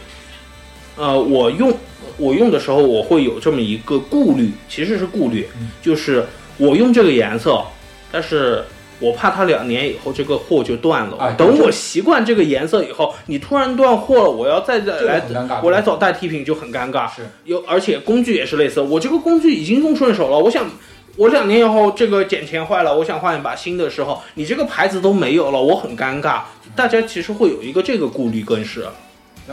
[0.97, 1.75] 呃，我用。
[2.17, 5.47] 我用的时候，我会有这么一个顾虑，其实是顾虑，
[5.81, 6.25] 就是
[6.59, 7.63] 我用这个颜色，
[8.11, 8.65] 但是
[9.01, 11.35] 我怕它两年以后这个货就断了。
[11.37, 15.23] 等我习惯这个颜色以后，你突然断货了，我要再再来，
[15.63, 17.09] 我来找代替品就很尴尬。
[17.13, 20.71] 是，有而且工具也是类似，我这个工具已经用顺手了，我想
[21.17, 26.43] 我两年以后这个剪钳坏了，我想换一把新的时候，你这个牌子都没有了，我很尴尬。
[26.75, 28.87] 大家其实会有一个这个顾虑，更是。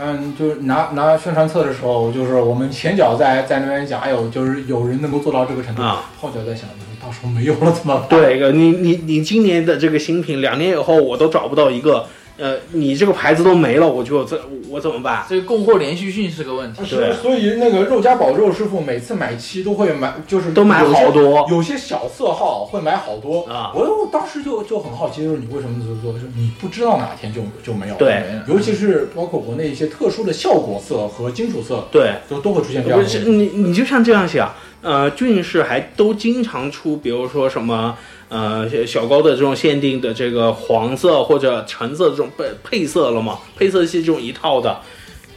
[0.02, 6.68] 嗯，就是拿拿宣传册的时候，就是我们前脚在在那边讲，哎呦，就是有人能够做到这个程度，啊后脚在想，
[7.02, 8.08] 到时候没有了怎么办？
[8.08, 12.06] 对，你你你今年的这个新品，两年以后我都找不到一个，
[12.40, 15.26] 呃，你这个牌子都没了，我就这我怎么办？
[15.28, 16.82] 这个供货连续性是个问题。
[16.86, 26.14] 是，所以那个肉夹宝肉师傅每次买漆都会买，就是都买好多有些小色号会买好多啊我我当时就就很好奇，就是你为什么这么做？
[26.14, 27.98] 就是你不知道哪天就就没有了。
[27.98, 33.04] 对尤其是包括国内一些特殊的效果色和金属色，对，都都会出现这样。
[33.26, 37.96] 你你就像这样想，呃，俊士还都经常出，比如说什么
[38.30, 44.80] 呃小高的这种限定的这个黄色或者橙色这种配配色了嘛，配色系这种一套的，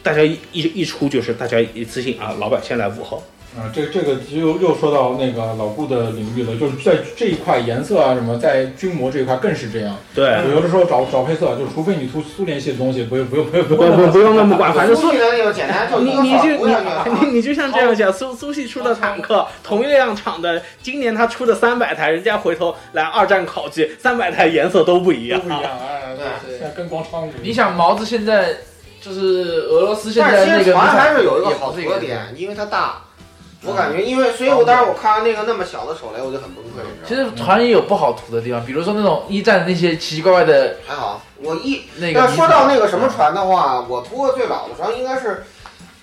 [0.02, 3.20] 大家一一一出就是大家一次性啊，老板先来五盒。
[3.56, 9.96] 啊，这这个又又说到那个老顾的领域了，就是在这一块颜色啊什么，在军模这一块更是这样。
[10.12, 27.30] 对有的时候找找配色，就除非你涂苏联系的东西，不用不用不用不不不不用那么管，反正苏联系的那个简单就你你就你你就像这样想，苏苏系出的坦克，同一辆厂的，今年他出的三百台，人家回头来二战考据，三百台颜色都不一样，不一样，哎，对，现在跟广场舞。
[27.40, 28.48] 你想毛子现在
[29.00, 33.03] 就是俄罗斯现但是其实在那个船还是有一个好不是一个处的点，因为它大。
[33.66, 36.82] 我感觉，因为所以我当时我看完那个那么小的手雷，我就很崩溃。
[36.84, 45.44] 你知道吗其实船也有不好涂的地方，比如说那种一战的那些奇奇怪怪的，还好，我一那个要说到那个什么船的话，我涂过最老的船应该是，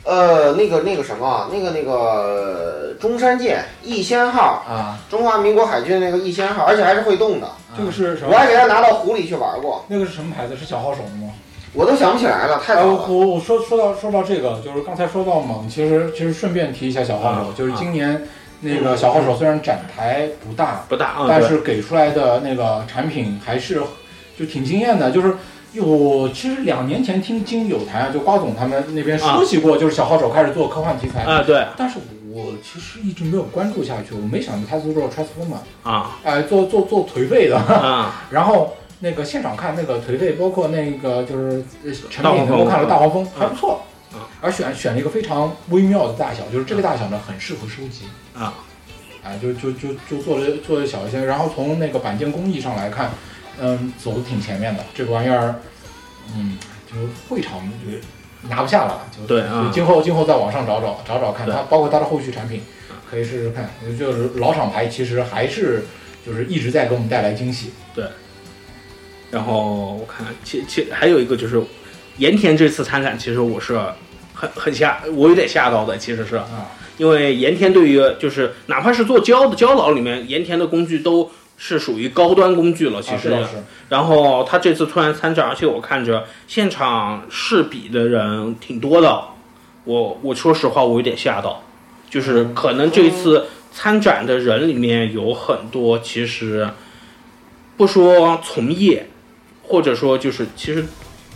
[0.03, 7.47] 呃，那个那个什么，那个那个中山舰逸仙号啊，中华民国海军那个逸仙号，而且还是会动的。
[7.77, 8.31] 这个是什么？
[8.33, 9.85] 我还给它拿到湖里去玩过。
[9.87, 10.57] 那个是什么牌子？
[10.57, 11.31] 是小号手的吗？
[11.73, 13.07] 我都想不起来了，太早了。
[13.07, 18.23] 我我说说到说到这个，就是刚才说到猛，其实其实顺便提一下小号手，就是今年
[18.59, 23.81] 那个小号手虽然展台不大不大啊但是给出来的那个产品还是
[24.37, 25.11] 就挺惊艳的。
[25.11, 25.33] 就是
[25.77, 31.65] 我其实两年前听金友谈啊，就瓜总他们那边说起过，就是小号手开始做科幻题材啊对。
[31.77, 31.97] 但是
[32.33, 35.89] 我其实一直没有关注下去，我没想到他是做 Transformer。
[35.89, 36.19] 啊。
[36.25, 38.23] 哎，做做做颓废的，啊。
[38.29, 43.29] 然后那个现场看那个颓废，包括那个就是呃成品能够看到大黄蜂嗯。
[43.39, 43.81] 还不错，
[44.39, 48.05] 而选选了一个非常微妙的大小，就是这个大小呢很适合收集。
[48.35, 48.53] 啊，
[49.23, 53.09] 啊，就就就就做的做的小一些，然后从那个板件工艺上来看，
[53.59, 55.55] 嗯，走的挺前面的，这个玩意儿，
[56.35, 56.95] 嗯，就
[57.27, 62.61] 会场就拿不下了，就对啊就今后今后在网上找找找找看，它包括它的后续产品，
[63.09, 65.85] 可以试试看，就是老厂牌其实还是
[66.25, 67.71] 就是一直在给我们带来惊喜。
[67.95, 68.05] 对。
[69.31, 71.61] 然后我看，其其还有一个就是，
[72.17, 73.79] 盐田这次参展，其实我是
[74.33, 76.41] 很很吓，我有点吓到的，其实是，
[76.97, 83.33] 因为盐田对于就是哪怕是做胶的胶佬里面，盐田的工具都是属于高端工具了，其实。
[83.89, 89.21] 然后他这次突然参展，而且我看着现场试比的人挺多的，
[89.83, 91.63] 我我说实话，我有点吓到，
[92.09, 96.69] 就是可能这次参展的人里面有很多其实
[97.75, 99.07] 不说从业，
[99.71, 100.85] 或者说就是其实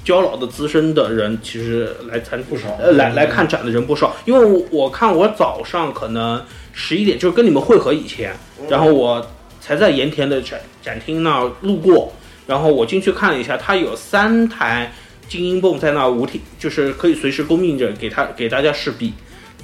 [0.04, 2.68] 交老的资深的人，其实来参不少。
[2.78, 8.36] 呃来来看展的人不少，因为我我看我早上可能十一点就是跟你们会合以前，
[8.70, 9.26] 然后我
[9.62, 12.14] 才在盐田的展展厅那儿路过，
[12.46, 14.92] 然后我进去看了一下，它有三台
[15.30, 19.14] 精英泵在那儿无停，就是可以随时供应着给他给大家试笔。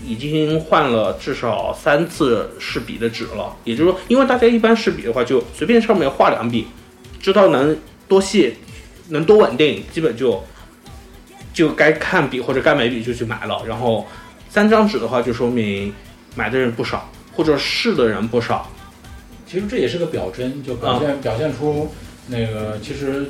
[0.04, 6.66] 已经换了至少三次试笔的纸了，也就是说，因为大家一般试笔的话，就随便上面画两笔，
[7.20, 7.78] 知道能
[8.12, 8.58] 多细，
[9.08, 10.44] 能多稳定，基本就
[11.54, 13.64] 就该看笔或者该买笔就去买了。
[13.66, 14.06] 然后
[14.50, 15.94] 三张纸的话，就说明
[16.36, 18.70] 买的人不少，或者试的人不少。
[19.48, 21.90] 其实这也是个表征，就表啊现、表现出
[22.28, 23.30] 那个其实，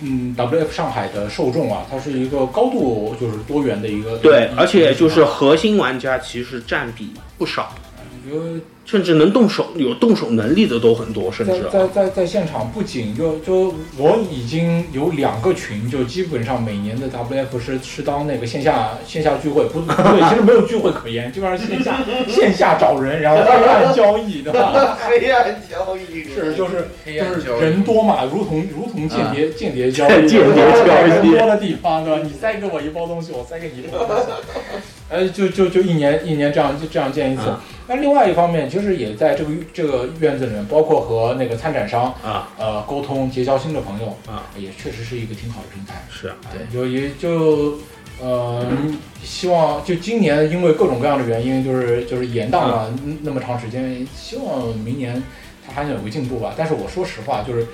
[0.00, 7.74] 嗯，WF 上海的受众啊，它是一个高度就是多元的一个对，而且就是核心玩家其实占比不少，
[8.32, 24.98] 有甚至能动手有动手能力的都很多，甚至啊在在在现场，不仅就就我已经有两个群，就基本上每年的 WF 是是当那个线下线下聚会，不不对，其实没有聚会可言，基本上线下线下找人，然后 黑暗交易，对吧？
[25.00, 32.20] 黑暗交易是就是就是黑暗交易人多嘛，如同如同间谍、啊间谍交易，间谍交易人多的地方，对吧？
[32.24, 34.24] 你塞给我一包东西，我塞给你一包东西，
[35.08, 37.42] 呃，就就就一年一年这样就这样见一次。
[37.92, 42.48] 那另外一方面，其实也在这个这个院子里面，包括和那个参展商啊。
[42.58, 46.02] 呃沟通结交新的朋友啊，也确实是一个挺好的平台。
[46.10, 47.78] 是啊，对，就也就
[48.20, 48.66] 呃，
[49.22, 55.22] 希望就今年因为各种各样的原因，就是就是延宕了嗯那么长时间，希望明年
[55.66, 56.54] 它还能有个进步吧。
[56.56, 57.66] 但是我说实话，就是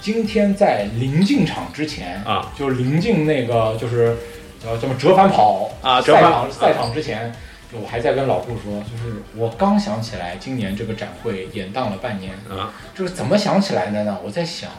[0.00, 4.16] 今天在临进场之前啊，就是临近那个就是
[4.62, 7.36] 叫什么折返跑啊折返赛场赛场之前，就
[7.82, 14.18] 我还在跟老顾说，就是我刚想起来今年这个展会延档了半年啊，就是怎么想起来的呢？
[14.24, 14.70] 我在想，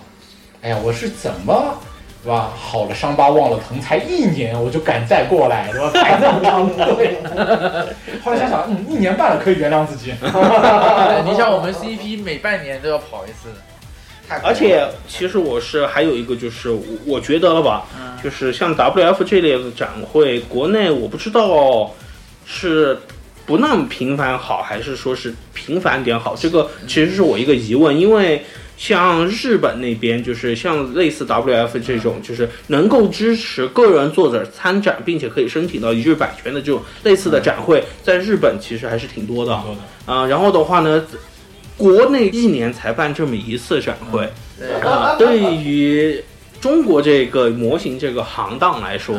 [0.62, 1.76] 哎呀，我是怎么。
[2.24, 2.52] 对吧？
[2.58, 5.92] 好了伤疤忘了疼，才一年我就敢再过来，对吧？
[5.94, 7.20] 排这么长的队，
[8.24, 10.12] 后来想想，嗯，一年半了可以原谅自己。
[11.24, 13.54] 你像我们 CP 每半年都要跑一次，
[14.42, 17.86] 而且其实我是还有一个就是我我觉得了吧，
[18.24, 21.92] 就是像 WF 这类的展会，国内我不知道
[22.46, 22.98] 是
[23.46, 28.44] 不那么频繁好，还是说是频繁点好，这个其实是我一个疑问，因为。
[28.78, 39.56] 像日本那边，就是像类似 WF 这种，就是能够支持个人作者参展，并且可以申请到一日版权的这种类似的展会，在日本其实还是挺多的
[40.06, 40.28] 啊。
[40.28, 41.02] 然后的话呢，
[41.78, 44.30] 国内一年才办这么一次展会，
[44.84, 46.22] 啊，对于
[46.60, 49.16] 中国这个模型这个行当来说，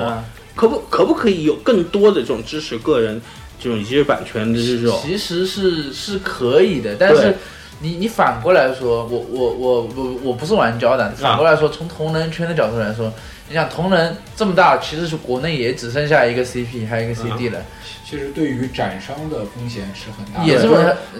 [0.56, 3.22] 可不可不可以有更多的这种支持个人
[3.60, 4.98] 这种一日版权的这种？
[5.00, 7.36] 其实是是可以的，但是。
[7.78, 11.10] 你你反过来说，我我我我我不是玩胶的。
[11.10, 13.12] 反过来说，从同人圈的角度来说，
[13.50, 17.62] 你想同人这么大，其实是国内也只剩下一个 CP，还有一个 CD 了。
[18.02, 20.66] 其实对于展商的风险是很大，的，也是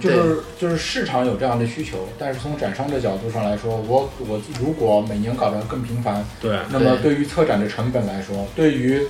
[0.00, 9.06] 就是就是市场有这样的需求，但是从展商的角度上来说，我我如果每年搞得更频繁，对，那么对于策展的成本来说，对于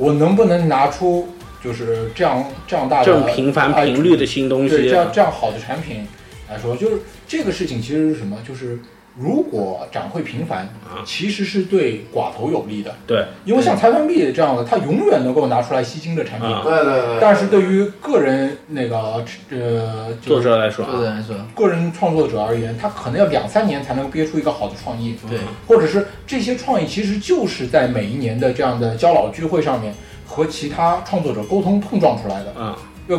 [0.00, 1.28] 我能不能拿出
[1.62, 6.06] 就是这样这样大的这种频繁频率的新东西，对这样这样好的产品。
[6.48, 8.36] 来说，就是这个事情其实是什么？
[8.48, 8.78] 就是
[9.16, 10.68] 如果展会频繁，
[11.04, 12.94] 其实是对寡头有利的。
[13.06, 16.48] 对，因为像财团币这样的，它永远能够拿出来吸金的产品。
[16.62, 17.18] 对对对。
[17.20, 25.16] 但是对于个人那个呃作者来说，作者来说，个人创作者而言，他可能要两三年才能憋出一个好的创意。
[25.28, 29.92] 对，或者是这些创意其实就是在每一年的这样的交老聚会上面
[30.26, 32.54] 和其他创作者沟通碰撞出来的。
[32.58, 32.74] 嗯。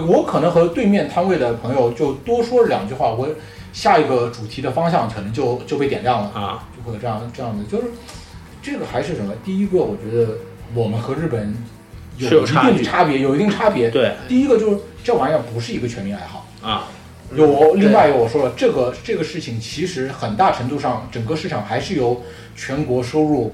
[0.08, 3.28] 我可能和对面摊位的朋友就多说两句话，我
[3.74, 7.92] 下一个主题的方向可能就就被点亮了啊，就会有这样这样的，就是
[8.62, 9.34] 这个还是什么？
[9.44, 10.34] 第一个，我觉得
[10.74, 11.56] 我们和日本
[12.18, 13.90] 有一定差别，有一定差别。
[13.90, 16.88] 对，第一个就是这玩意儿不是一个全民爱好啊。
[17.34, 22.22] 有另外一个我说了，这个这个事情其实很大程度上整个市场还是由
[22.56, 23.54] 全国收入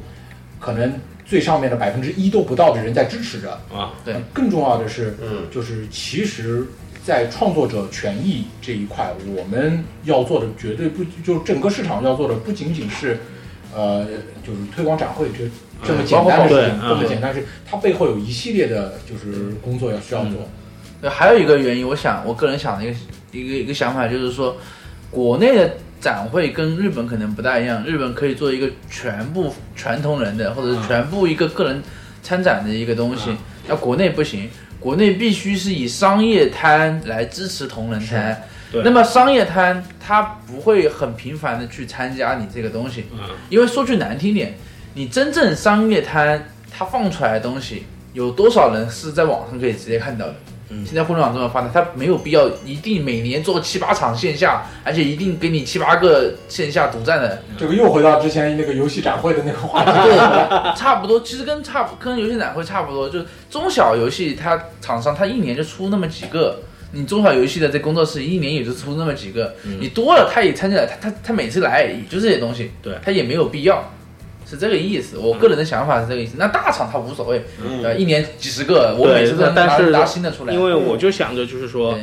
[0.60, 1.00] 可能。
[1.30, 6.66] 最上面的百分之一都不到的人在支持着啊，对，更重要的是，嗯，就是其实，
[7.08, 13.18] 在创作者权益这一块，我们要做的绝对不就整个市场要做的不仅仅是，
[13.74, 14.06] 呃，
[14.46, 15.46] 就是推广展会这
[15.88, 20.34] 这么简单的事情，这么简单是，它背后有一系列的就是工作要需要做。
[21.00, 22.94] 对，还有一个原因，我想我个人想的一个
[23.32, 24.58] 一个一个想法就是说，
[25.10, 25.72] 国内的。
[26.00, 31.82] 展会跟日本可能不大一样，日本可以做一个全部全同人的，或者是全部一个个人
[32.22, 33.36] 参展的一个东西。
[33.68, 34.48] 那国内不行，
[34.80, 38.44] 国内必须是以商业摊来支持同人摊。
[38.84, 43.06] 那么商业摊它不会很频繁的去参加你这个东西，
[43.50, 44.56] 因为说句难听点，
[44.94, 50.36] 你真正商业摊它放出来的东西，有多少人是在网上可以直接看到的？
[50.86, 57.42] 现在互联网这么发达，他没有必要一定每年做七八场线下，而且一定给你七八个线下独占的。
[57.58, 59.92] 这个又回到之前那个游戏展会的那个话题。
[60.10, 66.60] 对，差不多，其实跟差跟游戏展会差不多，就是中小游戏它厂商它一年就出那么几个，
[66.92, 73.84] 你中小游戏的这工作室一年也就出那么几个，你多了他也参加，他他他每次来也就这些东西，对他也没有必要。
[74.50, 76.36] 是这个意思，我个人的想法是这个意思。
[76.38, 77.44] 那大厂它无所谓，
[77.84, 80.54] 呃，一年几十个，我每次都拿拿新的出来。
[80.54, 81.98] 因为我就想着，就是说，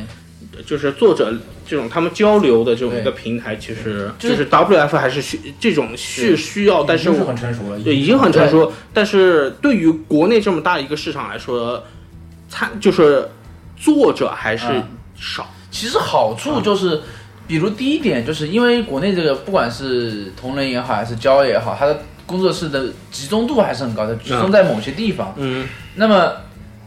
[0.65, 1.33] 就是作者
[1.67, 8.71] 这种他们交流的这种一个平台，其实就是 WF 还是需这种是需要，但是很成熟了，对，已经很成熟。
[8.93, 11.83] 但是对于国内这么大一个市场来说，
[12.47, 13.27] 参就是
[13.75, 14.67] 作者还是
[15.15, 15.49] 少。
[15.71, 17.01] 其实好处就是，
[17.47, 25.33] 比如第一点，就是因为国内这个不管是同人也好，还是交也好，它的工作室的集中度还是很高的，集中在某些地方。
[25.37, 26.33] 嗯，那么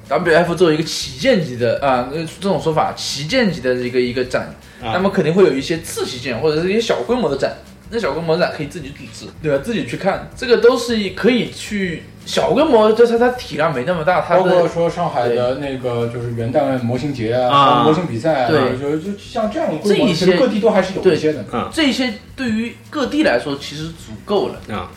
[0.09, 7.53] WF 作为一个旗舰级的啊，这种说法，旗舰级的一个一个展，那么肯定会有一些次旗舰或者是一些小规模的展。
[7.91, 9.63] 那小规模展可以自己组织，对吧？
[9.65, 14.21] 自己去看，这个都是可以去小规模，就是它体量没那么大。
[14.21, 21.43] 它包括说上海的那个就是元旦模型节啊，模型比赛啊，对，就就像这样的这一些各地都还是有一些的。
[21.73, 24.91] 这些对于各地来说其实足够了啊。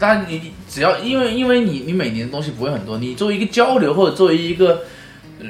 [0.00, 4.80] 但你只要因为因为你你每年的东西不会很多，你作为一个交流或者作为一个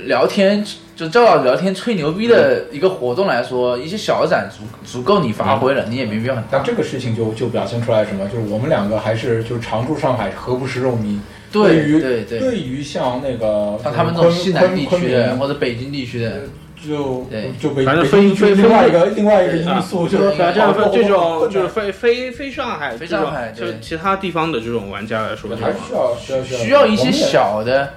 [0.07, 0.63] 聊天，
[0.97, 6.45] 就叫到聊天吹牛逼的一个活动来说，一些小展足足够你发挥了，你也没必要很。
[6.51, 8.29] 但这个事情就就表现出来什么？
[8.29, 11.19] 就是我们两个还是就是常驻上海，何不食肉糜。
[11.53, 16.43] 对于对对对于像那个像他们这种西南地区的或者北京地区的，
[16.87, 17.53] 就对。
[17.61, 27.91] 就被反正非非另外一个另外一个因素就是反正好这种就是非非非上海非上海对就其他地方的这种玩家来说，还是需要需要需要一些小的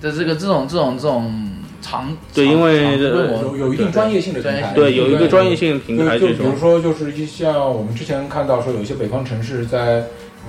[0.00, 1.50] 的这个这种这种这种
[1.80, 10.04] 长对因为有有一定专业性的平台，对有一个专业性平台就比如说，就是一像我们之前看到说，有一些北方城市在，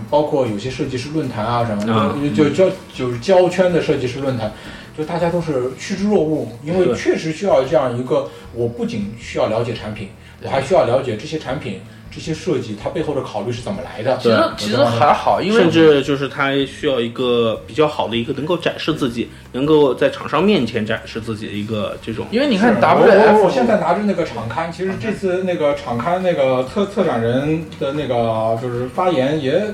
[0.10, 4.54] 包括有些设计师论坛啊什么啊的，就就交就是胶圈的设计师论坛，
[4.98, 10.10] 就大家都是趋之若鹜，因为确实需要这样一个，我不仅需要了解产品，
[10.42, 11.82] 我还需要了解这些产品。
[12.12, 14.18] 这些设计它背后的考虑是怎么来的？
[14.20, 22.26] 其实其实还好，因为甚至就是它需要一个比较好的一个能够展示自己，能够在厂商面前展示自己的一个这种。
[22.32, 29.66] 因为你看我我我现在拿着那个厂刊，其实这次那个厂刊那个策策展人的那个就是发言也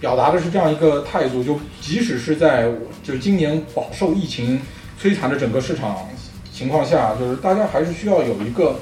[0.00, 2.70] 表达的是这样一个态度，就即使是在
[3.02, 4.60] 就今年饱受疫情
[5.00, 6.08] 摧残的整个市场
[6.52, 8.78] 情况下，就是大家还是需要有一个。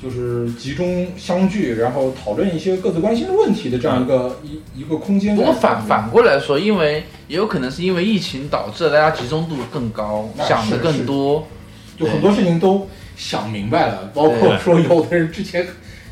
[0.00, 5.34] 就是集中相聚，然后讨论一些各自关心的问题的这样一个、一一个空间。
[5.34, 11.48] 不过反反过来说，因为也有可能是因为疫情导致了大家集中度更高，想的更多，
[11.98, 12.86] 就很多事情都
[13.16, 15.66] 想明白了，包括说有的人之前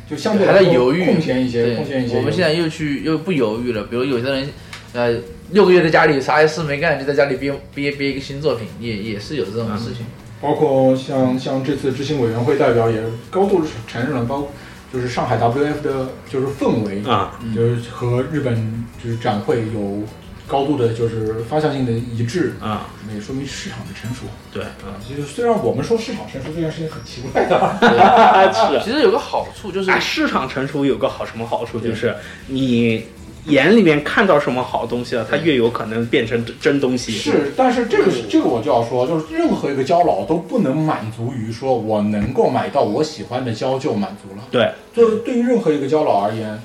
[0.09, 2.17] 就相对还在犹豫，空闲一些，对空闲一些。
[2.17, 4.49] 我们现在又去又不犹豫了，比如有些人，
[4.93, 5.13] 呃，
[5.51, 10.05] 六个月在家里啥事没干，就在家里憋憋憋一个新作品，也也是有这种事情。
[10.39, 14.47] 包括像像这次执行委员会代表也高度承认了，包
[14.93, 20.03] 就是上海 WF 的就是氛围啊，就是和日本就是展会有
[20.47, 24.21] 高度的就是方向性的一致啊，那也说明市场的成熟。
[24.53, 32.15] 对啊，其实虽然我们说市场成熟这件事情很奇怪的， 是其实有个好处就是哎市场成熟有个好什么好处就是
[32.47, 33.05] 你。
[33.47, 37.13] 眼里面看到什么好东西了，它越有可能变成真真东西。
[37.13, 44.43] 是，但是这个这个我就要说，就是任何一个胶佬都不能满足于说我能够买到我喜欢的胶就满足了。
[44.51, 46.61] 对，就对于任何一个胶佬而言，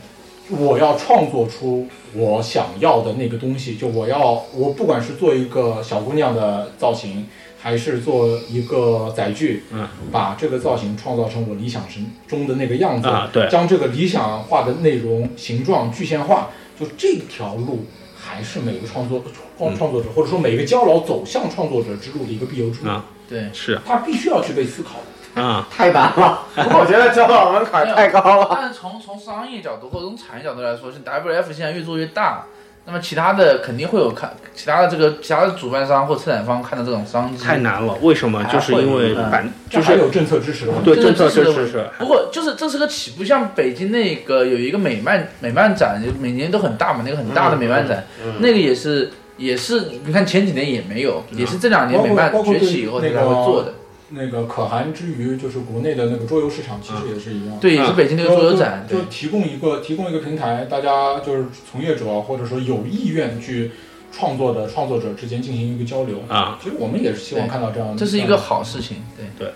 [0.58, 7.26] 我要创作出我想要的那个东西，就我要我不管是做一个小姑娘的造型，
[7.58, 16.50] 还是做一个载具，嗯，把这个造型创造成我理想中中的那个样子，啊对将这个理想化的内容形状具象化。
[16.80, 17.84] 就这条路，
[18.16, 19.22] 还是每个创作
[19.56, 22.88] 创创作者，或者说每个胶佬走向创作者之路的一个必由之路。
[22.88, 25.11] 啊，对，是他必须要去被思考的。
[25.34, 28.48] 啊，太难了，我觉得胶佬门槛太高了。
[28.50, 32.44] 但是从从商业角度或者从产业角度来说，是 WF 现在越做越大，
[32.84, 37.42] 那么其他的肯定会有看其他的这个其他的主办商或策展方看到这种商机。
[37.42, 38.44] 太难了，为什么？
[38.44, 41.86] 就是因为版就是有政策支持的问题，对政策支支持是。
[41.98, 48.04] 不过就是这是个起步，像北京那个有一个美漫美漫展，就每年都很大嘛，那个很大的美漫展，
[48.40, 53.72] 那个也是也是，你看前几年也没有，也是这两年美漫崛起以后才会做的。
[54.14, 57.58] 那个可汗之余，就是国内的那个桌游市场，其实也是一样。
[57.60, 63.72] 对，也是北京那个桌游展，就提供一个提供一个平台，大家就是从业者或者说有意愿去
[64.12, 66.58] 创作的创作者之间进行一个交流啊。
[66.62, 68.98] 其实我们也是希望看到这样的，这是一个好事情。
[69.16, 69.52] 对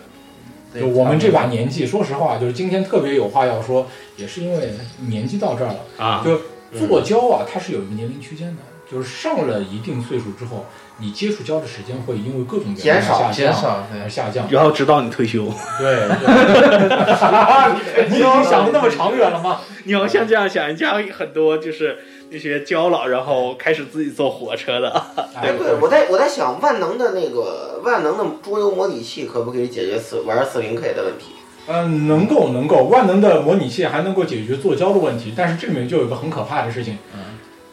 [0.73, 4.71] 对，就我们这把年纪，说实话，就是今天特别有话要说，也是因为
[5.09, 6.25] 年纪到这儿了啊。
[6.25, 10.67] 就做胶啊，它是有一个年龄区间的，就是上了一定岁数之后。
[10.99, 15.45] 你接触胶的时间会因为各种原因减少减少而下降，然后直到你退休。
[15.79, 16.09] 对，
[18.09, 19.61] 你已经想的那么长远了吗？
[19.85, 21.99] 你要像这样想，人家很多就是
[22.31, 24.89] 那些胶佬，然后开始自己坐火车的。
[25.35, 31.33] 哎，对，我在我在想，万能的那个万能的桌游模拟器可不可以解决四玩四零 K 的问题？
[31.67, 36.97] 嗯，能够能够，万能的模拟器还能够解决做胶的问题，但是这里面就有一个很可怕的事情。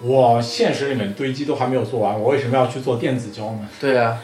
[0.04, 3.70] 嗯我现实里面堆积都还没有做完，我为什么要去做电子胶呢？
[3.80, 4.18] 对啊，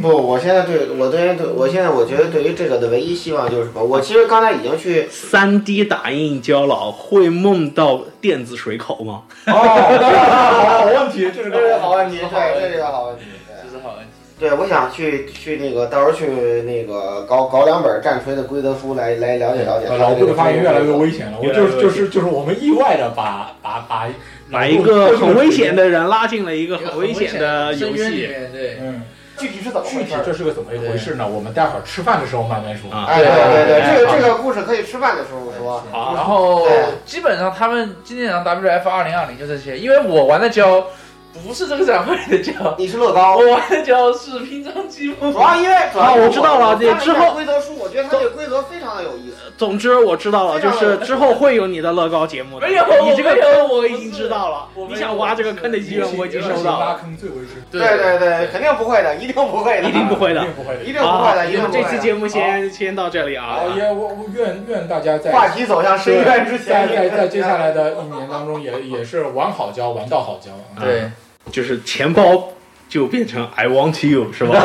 [0.00, 3.82] 不，我现在对我对对，我现在我觉得对于这个的唯一希望就是什么？
[3.82, 9.22] 我其实刚才已经去三 D 打印胶了会梦到电子水口吗？
[9.48, 13.24] 哦，好问题，这个这是好问题，对，这是个好问题，
[13.64, 14.10] 这是好问题。
[14.38, 19.86] 对，我想去去那个到时候去那个搞搞两本战锤的规则书来来了解了解。
[19.96, 24.08] 老布的发言越来越危险了，我就是就是就是我们意外的把把把。
[24.52, 29.02] 把一个很危险的人拉进了一个很危险的游戏，对，嗯，
[29.38, 31.26] 具体是怎么回事具体这是个怎么一回事呢？
[31.26, 32.90] 我们待会儿吃饭的时候慢慢说。
[32.90, 35.82] 啊，对对对，这个这个故事可以吃饭的时候说。
[35.90, 36.68] 然后
[37.06, 40.84] 基本上他们今年上 WF 二零二零就这些，因为我玩的胶，
[41.32, 45.32] 不是这个展会的胶， 你是乐高，我玩的胶是拼装积木。
[45.32, 49.36] 主要因为主要啊我知道了我看之后规则书，我觉得它这个规则非常的有意思。
[49.56, 52.66] 总之我知道了，就是之后会有你的乐高节目的。
[52.66, 54.68] 没有你这个坑我已经知道了。
[54.88, 56.98] 你想挖这个坑的意愿我已经收到拉了。
[57.00, 57.62] 坑最为之。
[57.70, 61.88] 对对对，肯定不会的，一定不会的，一定不会的， 一定不会的一定不会的，一定不会的。
[61.88, 63.60] 这期节目先先到这里啊。
[63.76, 70.50] 也我我愿愿大家在话题走向深渊之前在在在接下来的一年当中也也是玩好交，玩到好交。
[70.52, 71.10] 啊对，
[71.52, 72.48] 就是钱包
[72.88, 74.48] 就变成 I want you 是吧？
[74.48, 74.62] 没有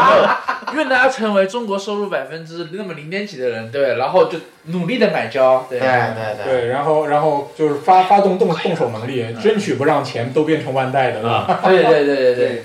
[0.00, 11.60] 没有，愿大家成为中国收入百分之那么零点几的人，对，然后就努力的买胶，对对对对，然后然后就是发发动动动手能力，争取不让钱都变成万代的，对吧？
[11.64, 12.64] 对对对对对。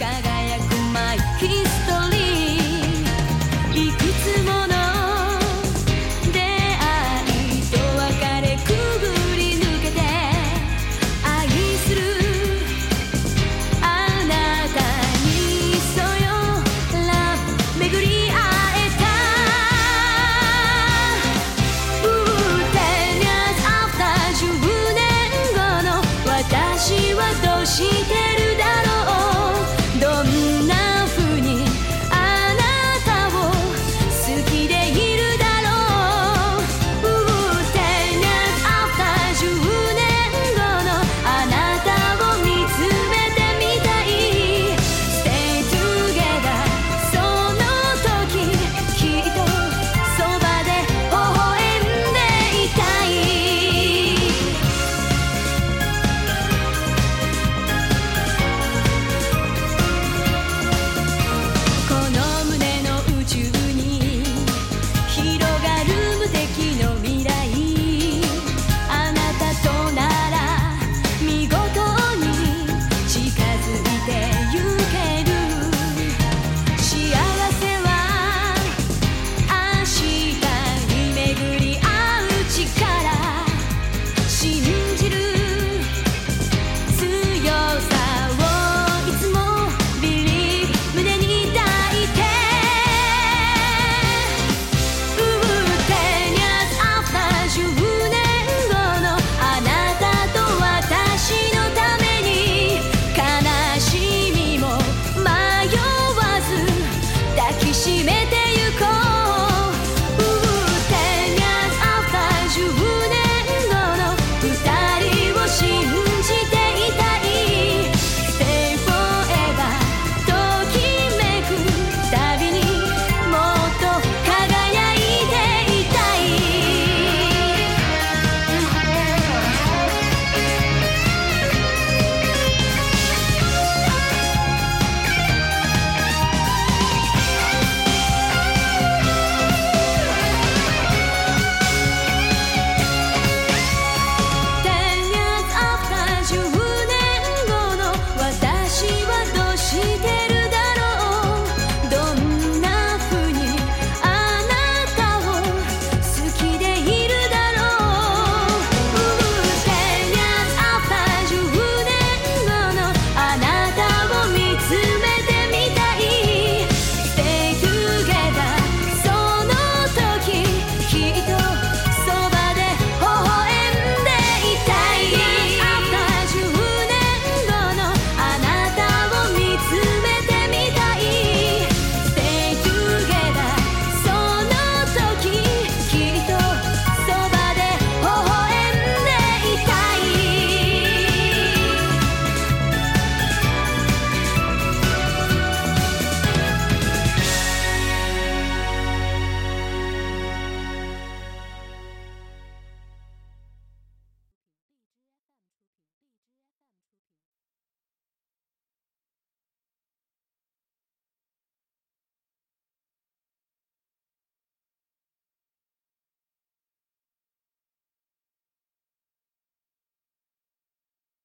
[0.00, 0.29] cagar.